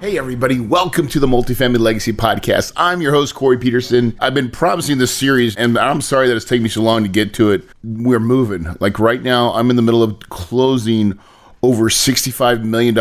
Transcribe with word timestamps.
Hey, 0.00 0.16
everybody, 0.16 0.58
welcome 0.58 1.08
to 1.08 1.20
the 1.20 1.26
Multifamily 1.26 1.78
Legacy 1.78 2.14
Podcast. 2.14 2.72
I'm 2.74 3.02
your 3.02 3.12
host, 3.12 3.34
Corey 3.34 3.58
Peterson. 3.58 4.16
I've 4.18 4.32
been 4.32 4.50
promising 4.50 4.96
this 4.96 5.14
series, 5.14 5.54
and 5.56 5.76
I'm 5.76 6.00
sorry 6.00 6.26
that 6.26 6.36
it's 6.36 6.46
taken 6.46 6.62
me 6.62 6.70
so 6.70 6.80
long 6.80 7.02
to 7.02 7.08
get 7.10 7.34
to 7.34 7.50
it. 7.50 7.64
We're 7.84 8.18
moving. 8.18 8.78
Like 8.80 8.98
right 8.98 9.22
now, 9.22 9.52
I'm 9.52 9.68
in 9.68 9.76
the 9.76 9.82
middle 9.82 10.02
of 10.02 10.18
closing 10.30 11.18
over 11.62 11.90
$65 11.90 12.64
million 12.64 12.96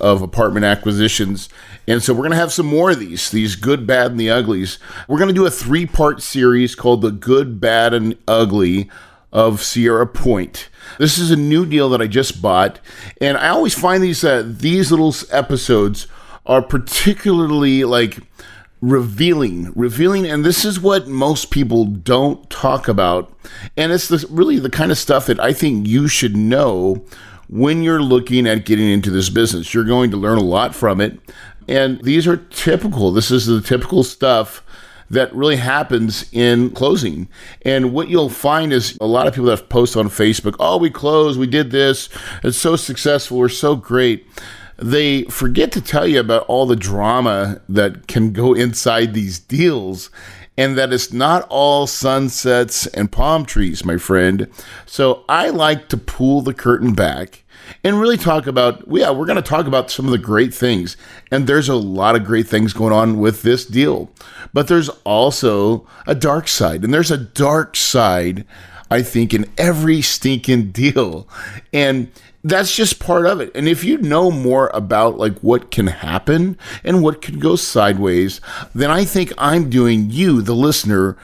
of 0.00 0.22
apartment 0.22 0.64
acquisitions. 0.64 1.50
And 1.86 2.02
so 2.02 2.14
we're 2.14 2.20
going 2.20 2.30
to 2.30 2.38
have 2.38 2.50
some 2.50 2.64
more 2.64 2.92
of 2.92 2.98
these, 2.98 3.30
these 3.30 3.54
good, 3.54 3.86
bad, 3.86 4.12
and 4.12 4.18
the 4.18 4.30
uglies. 4.30 4.78
We're 5.06 5.18
going 5.18 5.28
to 5.28 5.34
do 5.34 5.44
a 5.44 5.50
three 5.50 5.84
part 5.84 6.22
series 6.22 6.74
called 6.74 7.02
The 7.02 7.10
Good, 7.10 7.60
Bad, 7.60 7.92
and 7.92 8.16
Ugly 8.26 8.90
of 9.34 9.62
Sierra 9.62 10.06
Point. 10.06 10.70
This 10.98 11.18
is 11.18 11.30
a 11.30 11.36
new 11.36 11.66
deal 11.66 11.90
that 11.90 12.00
I 12.00 12.06
just 12.06 12.40
bought. 12.40 12.80
And 13.20 13.36
I 13.36 13.48
always 13.48 13.74
find 13.74 14.02
these, 14.02 14.24
uh, 14.24 14.44
these 14.46 14.90
little 14.90 15.14
episodes 15.30 16.06
are 16.48 16.62
particularly 16.62 17.84
like 17.84 18.18
revealing 18.80 19.72
revealing 19.74 20.24
and 20.24 20.44
this 20.44 20.64
is 20.64 20.80
what 20.80 21.08
most 21.08 21.50
people 21.50 21.84
don't 21.84 22.48
talk 22.48 22.86
about 22.86 23.32
and 23.76 23.90
it's 23.90 24.10
really 24.30 24.58
the 24.58 24.70
kind 24.70 24.92
of 24.92 24.98
stuff 24.98 25.26
that 25.26 25.40
i 25.40 25.52
think 25.52 25.86
you 25.86 26.06
should 26.06 26.36
know 26.36 27.04
when 27.48 27.82
you're 27.82 28.02
looking 28.02 28.46
at 28.46 28.64
getting 28.64 28.88
into 28.88 29.10
this 29.10 29.30
business 29.30 29.74
you're 29.74 29.82
going 29.82 30.12
to 30.12 30.16
learn 30.16 30.38
a 30.38 30.42
lot 30.42 30.76
from 30.76 31.00
it 31.00 31.18
and 31.66 32.00
these 32.04 32.24
are 32.24 32.36
typical 32.36 33.10
this 33.10 33.32
is 33.32 33.46
the 33.46 33.60
typical 33.60 34.04
stuff 34.04 34.64
that 35.10 35.34
really 35.34 35.56
happens 35.56 36.30
in 36.32 36.70
closing. 36.70 37.28
And 37.62 37.92
what 37.92 38.08
you'll 38.08 38.28
find 38.28 38.72
is 38.72 38.98
a 39.00 39.06
lot 39.06 39.26
of 39.26 39.34
people 39.34 39.48
that 39.48 39.70
post 39.70 39.96
on 39.96 40.08
Facebook, 40.08 40.54
oh, 40.60 40.76
we 40.76 40.90
closed, 40.90 41.38
we 41.38 41.46
did 41.46 41.70
this, 41.70 42.08
it's 42.42 42.58
so 42.58 42.76
successful, 42.76 43.38
we're 43.38 43.48
so 43.48 43.74
great 43.74 44.26
they 44.78 45.24
forget 45.24 45.72
to 45.72 45.80
tell 45.80 46.06
you 46.06 46.20
about 46.20 46.46
all 46.46 46.66
the 46.66 46.76
drama 46.76 47.60
that 47.68 48.06
can 48.06 48.32
go 48.32 48.54
inside 48.54 49.12
these 49.12 49.38
deals 49.38 50.10
and 50.56 50.76
that 50.76 50.92
it's 50.92 51.12
not 51.12 51.46
all 51.50 51.86
sunsets 51.86 52.86
and 52.88 53.12
palm 53.12 53.44
trees, 53.44 53.84
my 53.84 53.96
friend. 53.96 54.48
So 54.86 55.24
I 55.28 55.50
like 55.50 55.88
to 55.90 55.96
pull 55.96 56.42
the 56.42 56.54
curtain 56.54 56.94
back 56.94 57.44
and 57.84 58.00
really 58.00 58.16
talk 58.16 58.46
about, 58.46 58.82
yeah, 58.88 59.10
we're 59.10 59.26
going 59.26 59.36
to 59.36 59.42
talk 59.42 59.66
about 59.66 59.90
some 59.90 60.06
of 60.06 60.10
the 60.10 60.18
great 60.18 60.52
things. 60.52 60.96
And 61.30 61.46
there's 61.46 61.68
a 61.68 61.76
lot 61.76 62.16
of 62.16 62.24
great 62.24 62.48
things 62.48 62.72
going 62.72 62.92
on 62.92 63.18
with 63.20 63.42
this 63.42 63.64
deal. 63.64 64.10
But 64.52 64.68
there's 64.68 64.88
also 65.04 65.86
a 66.06 66.14
dark 66.14 66.48
side, 66.48 66.82
and 66.82 66.92
there's 66.92 67.10
a 67.10 67.18
dark 67.18 67.76
side, 67.76 68.44
I 68.90 69.02
think, 69.02 69.34
in 69.34 69.50
every 69.56 70.02
stinking 70.02 70.70
deal. 70.72 71.28
And 71.72 72.10
that's 72.44 72.74
just 72.74 73.00
part 73.00 73.26
of 73.26 73.40
it. 73.40 73.50
And 73.54 73.68
if 73.68 73.84
you 73.84 73.98
know 73.98 74.30
more 74.30 74.70
about 74.72 75.18
like 75.18 75.38
what 75.40 75.70
can 75.70 75.88
happen 75.88 76.56
and 76.84 77.02
what 77.02 77.20
can 77.20 77.38
go 77.38 77.56
sideways, 77.56 78.40
then 78.74 78.90
I 78.90 79.04
think 79.04 79.32
I'm 79.36 79.68
doing 79.68 80.10
you, 80.10 80.40
the 80.40 80.54
listener, 80.54 81.16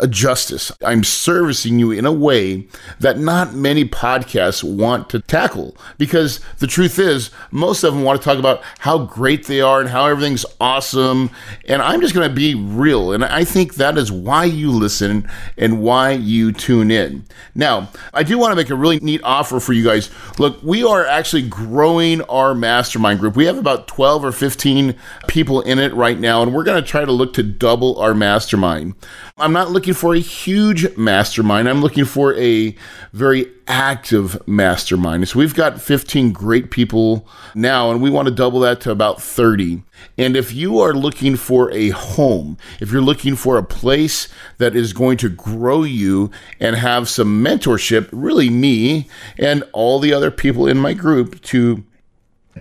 a 0.00 0.06
justice. 0.06 0.72
I'm 0.84 1.04
servicing 1.04 1.78
you 1.78 1.90
in 1.90 2.04
a 2.04 2.12
way 2.12 2.66
that 3.00 3.18
not 3.18 3.54
many 3.54 3.84
podcasts 3.84 4.62
want 4.62 5.08
to 5.10 5.20
tackle 5.20 5.76
because 5.98 6.40
the 6.58 6.66
truth 6.66 6.98
is, 6.98 7.30
most 7.50 7.82
of 7.82 7.94
them 7.94 8.02
want 8.02 8.20
to 8.20 8.24
talk 8.24 8.38
about 8.38 8.62
how 8.80 8.98
great 8.98 9.46
they 9.46 9.60
are 9.60 9.80
and 9.80 9.88
how 9.88 10.06
everything's 10.06 10.44
awesome. 10.60 11.30
And 11.66 11.80
I'm 11.80 12.00
just 12.00 12.14
going 12.14 12.28
to 12.28 12.34
be 12.34 12.54
real. 12.54 13.12
And 13.12 13.24
I 13.24 13.44
think 13.44 13.74
that 13.74 13.96
is 13.96 14.12
why 14.12 14.44
you 14.44 14.70
listen 14.70 15.28
and 15.56 15.80
why 15.80 16.12
you 16.12 16.52
tune 16.52 16.90
in. 16.90 17.24
Now, 17.54 17.90
I 18.12 18.22
do 18.22 18.38
want 18.38 18.52
to 18.52 18.56
make 18.56 18.70
a 18.70 18.74
really 18.74 19.00
neat 19.00 19.20
offer 19.24 19.60
for 19.60 19.72
you 19.72 19.84
guys. 19.84 20.10
Look, 20.38 20.62
we 20.62 20.84
are 20.84 21.06
actually 21.06 21.48
growing 21.48 22.22
our 22.22 22.54
mastermind 22.54 23.20
group. 23.20 23.36
We 23.36 23.46
have 23.46 23.58
about 23.58 23.88
12 23.88 24.24
or 24.24 24.32
15 24.32 24.94
people 25.26 25.62
in 25.62 25.78
it 25.78 25.94
right 25.94 26.18
now, 26.18 26.42
and 26.42 26.54
we're 26.54 26.64
going 26.64 26.82
to 26.82 26.88
try 26.88 27.04
to 27.04 27.12
look 27.12 27.32
to 27.34 27.42
double 27.42 27.98
our 27.98 28.14
mastermind. 28.14 28.94
I'm 29.38 29.52
not 29.52 29.70
looking 29.76 29.92
for 29.92 30.14
a 30.14 30.18
huge 30.20 30.96
mastermind. 30.96 31.68
I'm 31.68 31.82
looking 31.82 32.06
for 32.06 32.34
a 32.36 32.74
very 33.12 33.46
active 33.68 34.40
mastermind. 34.48 35.28
So 35.28 35.38
we've 35.38 35.54
got 35.54 35.82
15 35.82 36.32
great 36.32 36.70
people 36.70 37.28
now, 37.54 37.90
and 37.90 38.00
we 38.00 38.08
want 38.08 38.26
to 38.26 38.34
double 38.34 38.60
that 38.60 38.80
to 38.80 38.90
about 38.90 39.20
30. 39.20 39.82
And 40.16 40.34
if 40.34 40.54
you 40.54 40.78
are 40.78 40.94
looking 40.94 41.36
for 41.36 41.70
a 41.72 41.90
home, 41.90 42.56
if 42.80 42.90
you're 42.90 43.02
looking 43.02 43.36
for 43.36 43.58
a 43.58 43.62
place 43.62 44.28
that 44.56 44.74
is 44.74 44.94
going 44.94 45.18
to 45.18 45.28
grow 45.28 45.82
you 45.82 46.30
and 46.58 46.74
have 46.76 47.06
some 47.06 47.44
mentorship, 47.44 48.08
really 48.12 48.48
me 48.48 49.10
and 49.38 49.62
all 49.74 49.98
the 49.98 50.14
other 50.14 50.30
people 50.30 50.66
in 50.66 50.78
my 50.78 50.94
group 50.94 51.42
to 51.42 51.84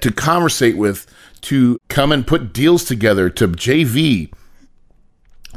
to 0.02 0.12
conversate 0.12 0.76
with, 0.76 1.08
to 1.40 1.80
come 1.88 2.12
and 2.12 2.28
put 2.28 2.52
deals 2.52 2.84
together, 2.84 3.30
to 3.30 3.48
JV, 3.48 4.30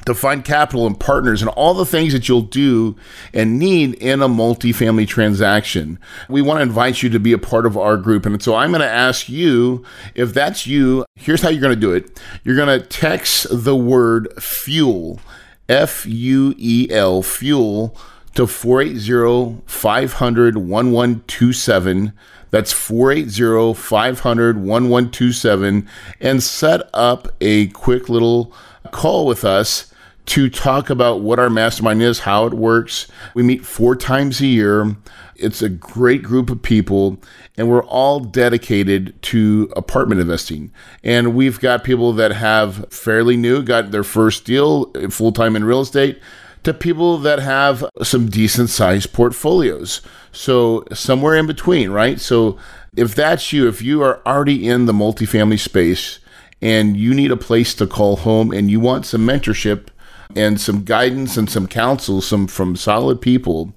to 0.08 0.14
find 0.14 0.42
capital 0.42 0.86
and 0.86 0.98
partners 0.98 1.42
and 1.42 1.50
all 1.50 1.74
the 1.74 1.84
things 1.84 2.14
that 2.14 2.28
you'll 2.28 2.40
do 2.40 2.96
and 3.34 3.58
need 3.58 3.94
in 3.94 4.22
a 4.22 4.28
multifamily 4.28 5.06
transaction. 5.06 5.98
We 6.30 6.40
want 6.40 6.58
to 6.58 6.62
invite 6.62 7.02
you 7.02 7.10
to 7.10 7.20
be 7.20 7.34
a 7.34 7.38
part 7.38 7.66
of 7.66 7.76
our 7.76 7.98
group. 7.98 8.24
And 8.24 8.42
so 8.42 8.54
I'm 8.54 8.70
going 8.70 8.80
to 8.80 8.88
ask 8.88 9.28
you 9.28 9.84
if 10.14 10.32
that's 10.32 10.66
you, 10.66 11.04
here's 11.14 11.42
how 11.42 11.50
you're 11.50 11.60
going 11.60 11.74
to 11.74 11.80
do 11.80 11.92
it. 11.92 12.20
You're 12.42 12.56
going 12.56 12.80
to 12.80 12.86
text 12.86 13.46
the 13.50 13.76
word 13.76 14.28
fuel, 14.42 15.20
F 15.68 16.06
U 16.06 16.54
E 16.56 16.88
L, 16.90 17.22
fuel 17.22 17.94
to 18.34 18.46
480 18.46 19.62
500 19.66 20.56
1127. 20.56 22.12
That's 22.50 22.72
480 22.72 23.74
500 23.74 24.56
1127 24.56 25.88
and 26.18 26.42
set 26.42 26.88
up 26.94 27.28
a 27.42 27.66
quick 27.68 28.08
little 28.08 28.54
call 28.90 29.26
with 29.26 29.44
us 29.44 29.87
to 30.28 30.50
talk 30.50 30.90
about 30.90 31.20
what 31.20 31.38
our 31.38 31.48
mastermind 31.48 32.02
is, 32.02 32.20
how 32.20 32.44
it 32.44 32.52
works. 32.52 33.08
We 33.32 33.42
meet 33.42 33.64
four 33.64 33.96
times 33.96 34.42
a 34.42 34.46
year. 34.46 34.94
It's 35.36 35.62
a 35.62 35.70
great 35.70 36.22
group 36.22 36.50
of 36.50 36.60
people, 36.60 37.18
and 37.56 37.66
we're 37.66 37.84
all 37.84 38.20
dedicated 38.20 39.20
to 39.22 39.72
apartment 39.74 40.20
investing. 40.20 40.70
And 41.02 41.34
we've 41.34 41.58
got 41.58 41.82
people 41.82 42.12
that 42.12 42.32
have 42.32 42.92
fairly 42.92 43.38
new, 43.38 43.62
got 43.62 43.90
their 43.90 44.04
first 44.04 44.44
deal 44.44 44.90
uh, 44.94 45.08
full 45.08 45.32
time 45.32 45.56
in 45.56 45.64
real 45.64 45.80
estate, 45.80 46.20
to 46.64 46.74
people 46.74 47.16
that 47.18 47.38
have 47.38 47.82
some 48.02 48.28
decent 48.28 48.68
sized 48.68 49.14
portfolios. 49.14 50.02
So, 50.30 50.84
somewhere 50.92 51.36
in 51.36 51.46
between, 51.46 51.88
right? 51.88 52.20
So, 52.20 52.58
if 52.96 53.14
that's 53.14 53.50
you, 53.50 53.66
if 53.66 53.80
you 53.80 54.02
are 54.02 54.20
already 54.26 54.68
in 54.68 54.84
the 54.84 54.92
multifamily 54.92 55.58
space, 55.58 56.18
and 56.60 56.98
you 56.98 57.14
need 57.14 57.30
a 57.30 57.36
place 57.36 57.72
to 57.74 57.86
call 57.86 58.16
home 58.16 58.52
and 58.52 58.68
you 58.68 58.80
want 58.80 59.06
some 59.06 59.24
mentorship 59.24 59.88
and 60.36 60.60
some 60.60 60.84
guidance 60.84 61.36
and 61.36 61.48
some 61.50 61.66
counsel 61.66 62.20
some 62.20 62.46
from 62.46 62.76
solid 62.76 63.20
people 63.20 63.72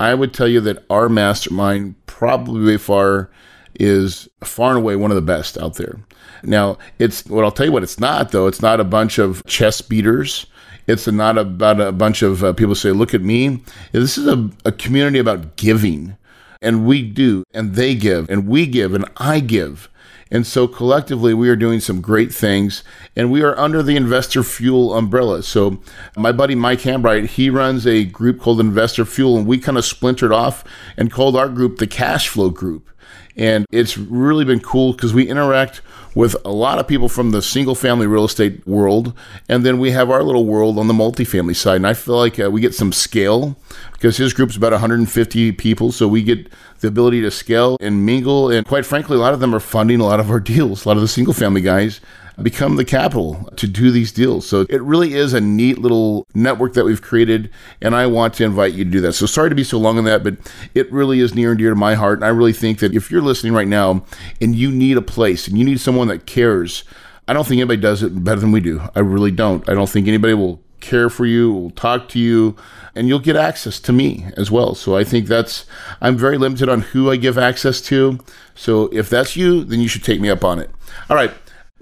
i 0.00 0.14
would 0.14 0.34
tell 0.34 0.48
you 0.48 0.60
that 0.60 0.84
our 0.90 1.08
mastermind 1.08 1.94
probably 2.06 2.76
far 2.76 3.30
is 3.78 4.28
far 4.44 4.70
and 4.70 4.78
away 4.78 4.96
one 4.96 5.10
of 5.10 5.14
the 5.16 5.22
best 5.22 5.58
out 5.58 5.74
there. 5.74 5.98
Now 6.42 6.78
it's 6.98 7.24
what 7.26 7.44
i'll 7.44 7.52
tell 7.52 7.66
you 7.66 7.72
what 7.72 7.82
it's 7.82 8.00
not 8.00 8.32
though. 8.32 8.46
It's 8.46 8.62
not 8.62 8.80
a 8.80 8.84
bunch 8.84 9.18
of 9.18 9.44
chest 9.46 9.88
beaters. 9.88 10.46
It's 10.86 11.06
not 11.06 11.38
about 11.38 11.80
a 11.80 11.92
bunch 11.92 12.22
of 12.22 12.42
uh, 12.42 12.52
people 12.52 12.74
say 12.74 12.90
look 12.90 13.14
at 13.14 13.22
me. 13.22 13.62
This 13.92 14.18
is 14.18 14.26
a, 14.26 14.50
a 14.64 14.72
community 14.72 15.18
about 15.18 15.56
giving. 15.56 16.16
And 16.60 16.86
we 16.86 17.02
do 17.02 17.44
and 17.52 17.74
they 17.74 17.94
give 17.94 18.30
and 18.30 18.46
we 18.46 18.66
give 18.66 18.94
and 18.94 19.04
i 19.16 19.40
give 19.40 19.88
and 20.32 20.46
so 20.46 20.66
collectively, 20.66 21.34
we 21.34 21.50
are 21.50 21.56
doing 21.56 21.78
some 21.78 22.00
great 22.00 22.32
things, 22.32 22.82
and 23.14 23.30
we 23.30 23.42
are 23.42 23.56
under 23.58 23.82
the 23.82 23.96
Investor 23.96 24.42
Fuel 24.42 24.94
umbrella. 24.94 25.42
So 25.42 25.82
my 26.16 26.32
buddy 26.32 26.54
Mike 26.54 26.80
Hambright, 26.80 27.26
he 27.26 27.50
runs 27.50 27.86
a 27.86 28.06
group 28.06 28.40
called 28.40 28.58
Investor 28.58 29.04
Fuel, 29.04 29.36
and 29.36 29.46
we 29.46 29.58
kind 29.58 29.76
of 29.76 29.84
splintered 29.84 30.32
off 30.32 30.64
and 30.96 31.12
called 31.12 31.36
our 31.36 31.50
group 31.50 31.76
the 31.76 31.86
Cash 31.86 32.28
Flow 32.28 32.48
Group. 32.48 32.88
And 33.36 33.66
it's 33.70 33.98
really 33.98 34.46
been 34.46 34.60
cool 34.60 34.92
because 34.92 35.12
we 35.12 35.28
interact 35.28 35.82
with 36.14 36.36
a 36.44 36.50
lot 36.50 36.78
of 36.78 36.86
people 36.86 37.08
from 37.08 37.30
the 37.30 37.42
single 37.42 37.74
family 37.74 38.06
real 38.06 38.24
estate 38.24 38.66
world. 38.66 39.12
And 39.48 39.64
then 39.64 39.78
we 39.78 39.92
have 39.92 40.10
our 40.10 40.22
little 40.22 40.44
world 40.44 40.78
on 40.78 40.88
the 40.88 40.94
multifamily 40.94 41.56
side. 41.56 41.76
And 41.76 41.86
I 41.86 41.94
feel 41.94 42.16
like 42.16 42.38
uh, 42.38 42.50
we 42.50 42.60
get 42.60 42.74
some 42.74 42.92
scale 42.92 43.56
because 43.92 44.16
his 44.16 44.32
group's 44.32 44.56
about 44.56 44.72
150 44.72 45.52
people. 45.52 45.92
So 45.92 46.06
we 46.06 46.22
get 46.22 46.48
the 46.80 46.88
ability 46.88 47.22
to 47.22 47.30
scale 47.30 47.76
and 47.80 48.04
mingle. 48.04 48.50
And 48.50 48.66
quite 48.66 48.84
frankly, 48.84 49.16
a 49.16 49.20
lot 49.20 49.32
of 49.32 49.40
them 49.40 49.54
are 49.54 49.60
funding 49.60 50.00
a 50.00 50.04
lot 50.04 50.20
of 50.20 50.30
our 50.30 50.40
deals. 50.52 50.84
A 50.84 50.88
lot 50.88 50.96
of 50.96 51.02
the 51.02 51.08
single 51.08 51.34
family 51.34 51.60
guys 51.60 52.00
become 52.40 52.76
the 52.76 52.84
capital 52.84 53.50
to 53.56 53.66
do 53.66 53.90
these 53.90 54.12
deals. 54.12 54.48
So 54.48 54.66
it 54.70 54.82
really 54.82 55.14
is 55.14 55.32
a 55.32 55.40
neat 55.40 55.78
little 55.78 56.26
network 56.34 56.74
that 56.74 56.84
we've 56.84 57.02
created, 57.02 57.50
and 57.80 57.94
I 57.94 58.06
want 58.06 58.34
to 58.34 58.44
invite 58.44 58.72
you 58.72 58.84
to 58.84 58.90
do 58.90 59.00
that. 59.02 59.12
So 59.12 59.26
sorry 59.26 59.50
to 59.50 59.54
be 59.54 59.64
so 59.64 59.78
long 59.78 59.98
on 59.98 60.04
that, 60.04 60.24
but 60.24 60.36
it 60.74 60.90
really 60.90 61.20
is 61.20 61.34
near 61.34 61.50
and 61.50 61.58
dear 61.58 61.70
to 61.70 61.76
my 61.76 61.94
heart. 61.94 62.18
And 62.18 62.24
I 62.24 62.28
really 62.28 62.52
think 62.52 62.78
that 62.78 62.94
if 62.94 63.10
you're 63.10 63.20
listening 63.20 63.52
right 63.52 63.68
now 63.68 64.04
and 64.40 64.54
you 64.54 64.70
need 64.70 64.96
a 64.96 65.02
place 65.02 65.46
and 65.46 65.58
you 65.58 65.64
need 65.64 65.80
someone 65.80 66.08
that 66.08 66.26
cares, 66.26 66.84
I 67.28 67.32
don't 67.32 67.46
think 67.46 67.60
anybody 67.60 67.80
does 67.80 68.02
it 68.02 68.24
better 68.24 68.40
than 68.40 68.52
we 68.52 68.60
do. 68.60 68.80
I 68.94 69.00
really 69.00 69.30
don't. 69.30 69.68
I 69.68 69.74
don't 69.74 69.88
think 69.88 70.08
anybody 70.08 70.34
will 70.34 70.62
care 70.80 71.08
for 71.08 71.26
you, 71.26 71.52
will 71.52 71.70
talk 71.70 72.08
to 72.08 72.18
you, 72.18 72.56
and 72.94 73.08
you'll 73.08 73.20
get 73.20 73.36
access 73.36 73.78
to 73.80 73.92
me 73.92 74.26
as 74.36 74.50
well. 74.50 74.74
So 74.74 74.96
I 74.96 75.04
think 75.04 75.28
that's, 75.28 75.64
I'm 76.00 76.16
very 76.16 76.36
limited 76.36 76.68
on 76.68 76.80
who 76.80 77.10
I 77.10 77.16
give 77.16 77.38
access 77.38 77.80
to. 77.82 78.18
So 78.54 78.88
if 78.92 79.08
that's 79.08 79.36
you, 79.36 79.64
then 79.64 79.80
you 79.80 79.88
should 79.88 80.02
take 80.02 80.20
me 80.20 80.28
up 80.28 80.44
on 80.44 80.58
it. 80.58 80.70
All 81.08 81.16
right. 81.16 81.32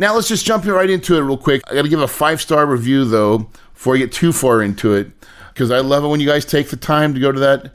Now 0.01 0.15
let's 0.15 0.29
just 0.29 0.47
jump 0.47 0.65
right 0.65 0.89
into 0.89 1.19
it 1.19 1.21
real 1.21 1.37
quick. 1.37 1.61
I 1.71 1.75
got 1.75 1.83
to 1.83 1.89
give 1.91 2.01
a 2.01 2.09
five 2.09 2.41
star 2.41 2.65
review 2.65 3.05
though 3.05 3.51
before 3.75 3.95
I 3.95 3.99
get 3.99 4.11
too 4.11 4.33
far 4.33 4.63
into 4.63 4.95
it 4.95 5.11
because 5.53 5.71
I 5.71 5.81
love 5.81 6.05
it 6.05 6.09
when 6.09 6.21
you 6.21 6.27
guys 6.27 6.47
take 6.47 6.71
the 6.71 6.77
time 6.77 7.13
to 7.13 7.21
go 7.21 7.31
to 7.31 7.39
that 7.39 7.75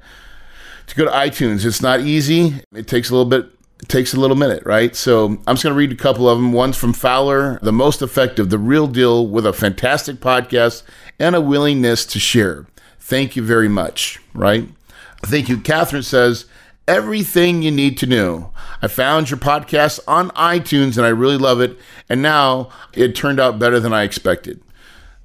to 0.88 0.96
go 0.96 1.06
to 1.06 1.12
iTunes. 1.12 1.64
It's 1.64 1.84
not 1.84 2.00
easy. 2.00 2.62
It 2.74 2.88
takes 2.88 3.12
a 3.12 3.16
little 3.16 3.30
bit 3.30 3.52
it 3.80 3.90
takes 3.90 4.16
a 4.16 4.20
little 4.20 4.36
minute, 4.36 4.64
right? 4.66 4.96
So 4.96 5.38
I'm 5.46 5.54
just 5.54 5.64
going 5.64 5.76
to 5.76 5.78
read 5.78 5.92
a 5.92 5.96
couple 5.96 6.28
of 6.28 6.40
them. 6.40 6.52
One's 6.52 6.78
from 6.78 6.94
Fowler, 6.94 7.60
the 7.62 7.72
most 7.72 8.02
effective, 8.02 8.50
the 8.50 8.58
real 8.58 8.88
deal 8.88 9.28
with 9.28 9.46
a 9.46 9.54
fantastic 9.54 10.16
podcast 10.16 10.82
and 11.20 11.36
a 11.36 11.42
willingness 11.42 12.08
to 12.08 12.18
share. 12.18 12.66
Thank 13.00 13.36
you 13.36 13.44
very 13.44 13.70
much, 13.70 14.20
right? 14.34 14.68
Thank 15.24 15.48
you. 15.48 15.60
Catherine 15.60 16.02
says, 16.02 16.46
everything 16.88 17.62
you 17.62 17.72
need 17.72 17.98
to 18.00 18.06
know. 18.06 18.52
I 18.82 18.88
found 18.88 19.30
your 19.30 19.40
podcast 19.40 20.00
on 20.08 20.30
iTunes 20.32 20.98
and 20.98 21.06
I 21.06 21.10
really 21.10 21.38
love 21.38 21.60
it. 21.62 21.78
And 22.10 22.22
now 22.22 22.70
it 22.94 23.16
turned 23.16 23.40
out 23.40 23.60
better 23.60 23.80
than 23.80 23.94
I 23.94 24.04
expected. 24.04 24.62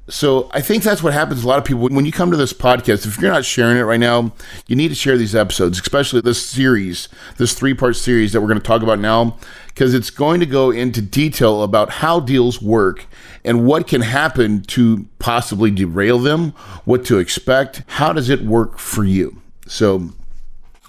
So 0.08 0.50
I 0.52 0.60
think 0.60 0.82
that's 0.82 1.04
what 1.04 1.12
happens. 1.12 1.44
A 1.44 1.46
lot 1.46 1.58
of 1.58 1.64
people, 1.64 1.88
when 1.88 2.04
you 2.04 2.10
come 2.10 2.32
to 2.32 2.36
this 2.36 2.52
podcast, 2.52 3.06
if 3.06 3.20
you're 3.20 3.30
not 3.30 3.44
sharing 3.44 3.76
it 3.76 3.82
right 3.82 4.00
now, 4.00 4.32
you 4.66 4.74
need 4.74 4.88
to 4.88 4.94
share 4.94 5.16
these 5.16 5.36
episodes, 5.36 5.80
especially 5.80 6.20
this 6.20 6.44
series, 6.44 7.08
this 7.36 7.54
three 7.54 7.74
part 7.74 7.94
series 7.94 8.32
that 8.32 8.40
we're 8.40 8.48
going 8.48 8.58
to 8.58 8.66
talk 8.66 8.82
about 8.82 8.98
now, 8.98 9.36
because 9.68 9.94
it's 9.94 10.10
going 10.10 10.40
to 10.40 10.46
go 10.46 10.72
into 10.72 11.00
detail 11.00 11.62
about 11.62 11.90
how 11.90 12.18
deals 12.18 12.60
work 12.60 13.06
and 13.44 13.64
what 13.64 13.86
can 13.86 14.00
happen 14.00 14.62
to 14.62 15.06
possibly 15.20 15.70
derail 15.70 16.18
them, 16.18 16.50
what 16.84 17.04
to 17.04 17.18
expect, 17.18 17.84
how 17.86 18.12
does 18.12 18.28
it 18.28 18.42
work 18.42 18.78
for 18.78 19.04
you. 19.04 19.40
So 19.68 20.10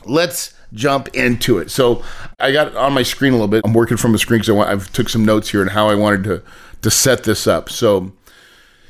let's 0.04 0.56
jump 0.74 1.08
into 1.10 1.58
it. 1.58 1.72
So 1.72 2.04
I 2.40 2.52
got 2.52 2.76
on 2.76 2.94
my 2.94 3.04
screen 3.04 3.34
a 3.34 3.36
little 3.36 3.48
bit. 3.48 3.62
I'm 3.66 3.74
working 3.74 3.98
from 3.98 4.16
a 4.16 4.18
screen 4.18 4.42
because 4.42 4.56
I 4.56 4.70
have 4.70 4.92
took 4.94 5.10
some 5.10 5.26
notes 5.26 5.50
here 5.50 5.62
and 5.62 5.72
how 5.72 5.90
I 5.90 5.96
wanted 5.96 6.24
to 6.26 6.44
to 6.82 6.92
set 6.92 7.24
this 7.24 7.48
up. 7.48 7.70
So 7.70 8.12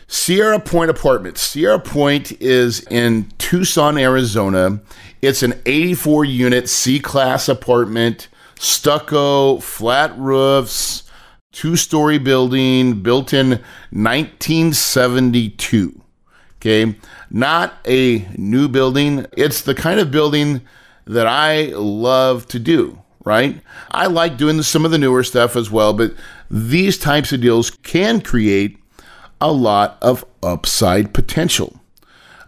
Sierra 0.08 0.60
Point 0.60 0.92
Apartments. 0.92 1.42
Sierra 1.42 1.80
Point 1.80 2.32
is 2.42 2.82
in 2.88 3.32
Tucson, 3.38 3.98
Arizona. 3.98 4.82
It's 5.22 5.44
an 5.44 5.62
84 5.66 6.26
unit 6.26 6.68
C 6.68 7.00
class 7.00 7.48
apartment, 7.48 8.28
stucco, 8.60 9.60
flat 9.60 10.18
roofs, 10.18 11.04
two 11.52 11.78
story 11.78 12.18
building 12.18 13.02
built 13.02 13.34
in 13.34 13.62
1972. 13.92 16.02
Okay, 16.58 16.96
not 17.30 17.76
a 17.88 18.28
new 18.38 18.68
building. 18.68 19.26
It's 19.38 19.62
the 19.62 19.74
kind 19.74 19.98
of 20.00 20.12
building 20.12 20.62
that 21.06 21.28
I 21.28 21.68
love 21.76 22.48
to 22.50 22.60
do, 22.60 23.02
right? 23.24 23.62
I 23.90 24.08
like 24.08 24.38
doing 24.38 24.62
some 24.62 24.86
of 24.86 24.92
the 24.92 24.98
newer 24.98 25.24
stuff 25.24 25.56
as 25.56 25.72
well, 25.72 25.94
but 25.94 26.14
these 26.50 26.98
types 26.98 27.32
of 27.32 27.42
deals 27.42 27.70
can 27.70 28.22
create 28.22 28.78
a 29.40 29.52
lot 29.52 29.98
of 30.02 30.24
upside 30.44 31.14
potential. 31.14 31.82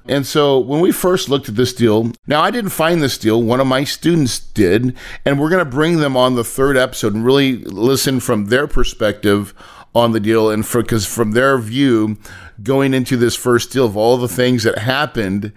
And 0.05 0.27
so 0.27 0.59
when 0.59 0.81
we 0.81 0.91
first 0.91 1.29
looked 1.29 1.47
at 1.47 1.55
this 1.55 1.73
deal, 1.73 2.11
now 2.27 2.41
I 2.41 2.51
didn't 2.51 2.71
find 2.71 3.01
this 3.01 3.17
deal, 3.17 3.41
one 3.41 3.61
of 3.61 3.67
my 3.67 3.85
students 3.85 4.39
did, 4.39 4.95
and 5.23 5.39
we're 5.39 5.49
going 5.49 5.63
to 5.63 5.69
bring 5.69 5.97
them 5.97 6.17
on 6.17 6.35
the 6.35 6.43
third 6.43 6.75
episode 6.75 7.13
and 7.13 7.25
really 7.25 7.57
listen 7.57 8.19
from 8.19 8.47
their 8.47 8.67
perspective 8.67 9.53
on 9.95 10.11
the 10.11 10.19
deal 10.19 10.49
and 10.49 10.65
for 10.65 10.81
because 10.81 11.05
from 11.05 11.31
their 11.31 11.57
view 11.57 12.17
going 12.61 12.93
into 12.93 13.15
this 13.15 13.35
first 13.35 13.71
deal 13.71 13.85
of 13.85 13.95
all 13.95 14.17
the 14.17 14.27
things 14.27 14.63
that 14.63 14.79
happened 14.79 15.53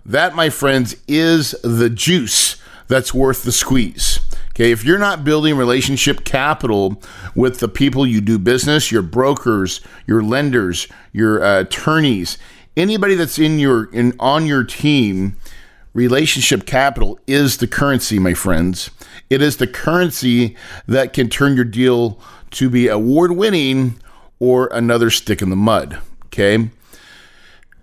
That, 0.07 0.35
my 0.35 0.51
friends, 0.51 0.97
is 1.09 1.53
the 1.63 1.91
juice 1.91 2.57
that's 2.89 3.15
worth 3.15 3.43
the 3.43 3.53
squeeze. 3.53 4.21
Okay, 4.51 4.71
if 4.71 4.85
you're 4.85 4.99
not 4.99 5.25
building 5.25 5.57
relationship 5.57 6.25
capital 6.25 7.03
with 7.35 7.59
the 7.59 7.69
people 7.69 8.07
you 8.07 8.21
do 8.21 8.39
business, 8.39 8.93
your 8.93 9.03
brokers, 9.03 9.81
your 10.07 10.23
lenders, 10.23 10.87
your 11.13 11.43
uh, 11.43 11.61
attorneys, 11.63 12.39
anybody 12.77 13.17
that's 13.17 13.39
in 13.39 13.59
your 13.59 13.87
in 13.93 14.15
on 14.21 14.47
your 14.47 14.63
team, 14.63 15.37
relationship 15.93 16.67
capital 16.67 17.19
is 17.27 17.57
the 17.57 17.67
currency, 17.67 18.19
my 18.21 18.35
friends. 18.35 18.91
It 19.29 19.43
is 19.43 19.57
the 19.57 19.67
currency 19.67 20.57
that 20.87 21.13
can 21.13 21.29
turn 21.29 21.57
your 21.57 21.65
deal 21.65 22.21
to 22.53 22.71
be 22.71 22.87
award 22.87 23.33
winning 23.33 23.99
or 24.39 24.69
another 24.73 25.11
stick 25.11 25.43
in 25.43 25.51
the 25.51 25.57
mud. 25.57 25.99
Okay. 26.27 26.71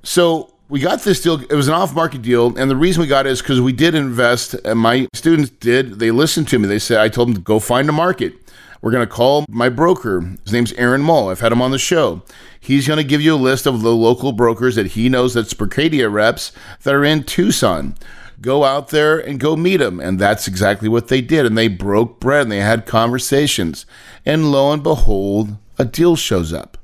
So 0.03 0.50
we 0.71 0.79
got 0.79 1.01
this 1.01 1.19
deal. 1.19 1.41
It 1.41 1.53
was 1.53 1.67
an 1.67 1.73
off 1.73 1.93
market 1.93 2.21
deal. 2.21 2.57
And 2.57 2.71
the 2.71 2.77
reason 2.77 3.01
we 3.01 3.07
got 3.07 3.27
it 3.27 3.31
is 3.31 3.41
because 3.41 3.59
we 3.59 3.73
did 3.73 3.93
invest. 3.93 4.53
And 4.53 4.79
my 4.79 5.05
students 5.13 5.49
did. 5.49 5.99
They 5.99 6.11
listened 6.11 6.47
to 6.47 6.59
me. 6.59 6.67
They 6.67 6.79
said, 6.79 7.01
I 7.01 7.09
told 7.09 7.27
them 7.27 7.35
to 7.35 7.41
go 7.41 7.59
find 7.59 7.89
a 7.89 7.91
market. 7.91 8.33
We're 8.81 8.91
going 8.91 9.05
to 9.05 9.13
call 9.13 9.45
my 9.49 9.67
broker. 9.67 10.21
His 10.45 10.53
name's 10.53 10.71
Aaron 10.73 11.01
Mull. 11.01 11.27
I've 11.27 11.41
had 11.41 11.51
him 11.51 11.61
on 11.61 11.71
the 11.71 11.77
show. 11.77 12.21
He's 12.57 12.87
going 12.87 12.97
to 12.97 13.03
give 13.03 13.19
you 13.19 13.35
a 13.35 13.35
list 13.35 13.67
of 13.67 13.81
the 13.81 13.93
local 13.93 14.31
brokers 14.31 14.75
that 14.75 14.87
he 14.87 15.09
knows 15.09 15.33
that's 15.33 15.53
Berkadia 15.53 16.11
reps 16.11 16.53
that 16.83 16.95
are 16.95 17.03
in 17.03 17.23
Tucson. 17.23 17.95
Go 18.39 18.63
out 18.63 18.87
there 18.87 19.19
and 19.19 19.41
go 19.41 19.57
meet 19.57 19.77
them. 19.77 19.99
And 19.99 20.19
that's 20.19 20.47
exactly 20.47 20.87
what 20.87 21.09
they 21.09 21.19
did. 21.19 21.45
And 21.45 21.57
they 21.57 21.67
broke 21.67 22.21
bread 22.21 22.43
and 22.43 22.51
they 22.51 22.61
had 22.61 22.85
conversations. 22.85 23.85
And 24.25 24.53
lo 24.53 24.71
and 24.71 24.81
behold, 24.81 25.57
a 25.77 25.83
deal 25.83 26.15
shows 26.15 26.53
up. 26.53 26.77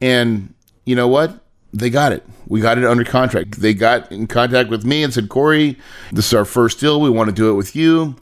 And 0.00 0.54
you 0.86 0.96
know 0.96 1.06
what? 1.06 1.43
They 1.74 1.90
got 1.90 2.12
it 2.12 2.24
we 2.46 2.60
got 2.60 2.78
it 2.78 2.84
under 2.84 3.04
contract. 3.04 3.60
They 3.60 3.74
got 3.74 4.10
in 4.12 4.26
contact 4.26 4.68
with 4.68 4.84
me 4.84 5.02
and 5.02 5.12
said, 5.12 5.28
Corey, 5.28 5.78
this 6.12 6.26
is 6.26 6.34
our 6.34 6.44
first 6.44 6.80
deal. 6.80 7.00
We 7.00 7.10
want 7.10 7.28
to 7.28 7.34
do 7.34 7.50
it 7.50 7.54
with 7.54 7.74
you. 7.74 8.16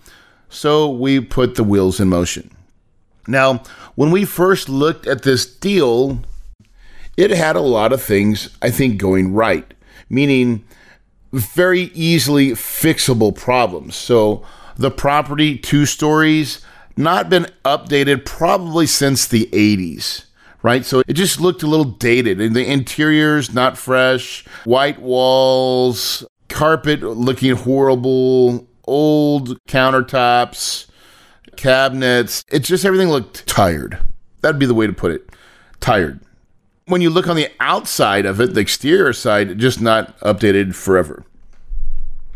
So 0.48 0.88
we 0.90 1.20
put 1.20 1.54
the 1.54 1.64
wheels 1.64 1.98
in 1.98 2.08
motion. 2.08 2.50
Now, 3.26 3.62
when 3.94 4.10
we 4.10 4.24
first 4.24 4.68
looked 4.68 5.06
at 5.06 5.22
this 5.22 5.46
deal, 5.46 6.20
it 7.16 7.30
had 7.30 7.56
a 7.56 7.60
lot 7.60 7.92
of 7.92 8.02
things, 8.02 8.56
I 8.60 8.70
think, 8.70 8.98
going 8.98 9.32
right, 9.32 9.72
meaning 10.10 10.64
very 11.32 11.82
easily 11.94 12.50
fixable 12.50 13.34
problems. 13.34 13.96
So 13.96 14.44
the 14.76 14.90
property, 14.90 15.56
two 15.56 15.86
stories, 15.86 16.60
not 16.96 17.30
been 17.30 17.46
updated 17.64 18.24
probably 18.24 18.86
since 18.86 19.26
the 19.26 19.48
80s 19.52 20.24
right? 20.62 20.84
So 20.84 21.02
it 21.06 21.14
just 21.14 21.40
looked 21.40 21.62
a 21.62 21.66
little 21.66 21.84
dated. 21.84 22.40
And 22.40 22.54
the 22.54 22.66
interior's 22.66 23.52
not 23.52 23.76
fresh, 23.76 24.44
white 24.64 25.00
walls, 25.00 26.24
carpet 26.48 27.02
looking 27.02 27.54
horrible, 27.54 28.66
old 28.84 29.58
countertops, 29.66 30.86
cabinets. 31.56 32.44
It's 32.48 32.68
just 32.68 32.84
everything 32.84 33.08
looked 33.08 33.46
tired. 33.46 33.98
That'd 34.40 34.58
be 34.58 34.66
the 34.66 34.74
way 34.74 34.86
to 34.86 34.92
put 34.92 35.12
it. 35.12 35.30
Tired. 35.80 36.20
When 36.86 37.00
you 37.00 37.10
look 37.10 37.28
on 37.28 37.36
the 37.36 37.48
outside 37.60 38.26
of 38.26 38.40
it, 38.40 38.54
the 38.54 38.60
exterior 38.60 39.12
side, 39.12 39.58
just 39.58 39.80
not 39.80 40.18
updated 40.20 40.74
forever. 40.74 41.24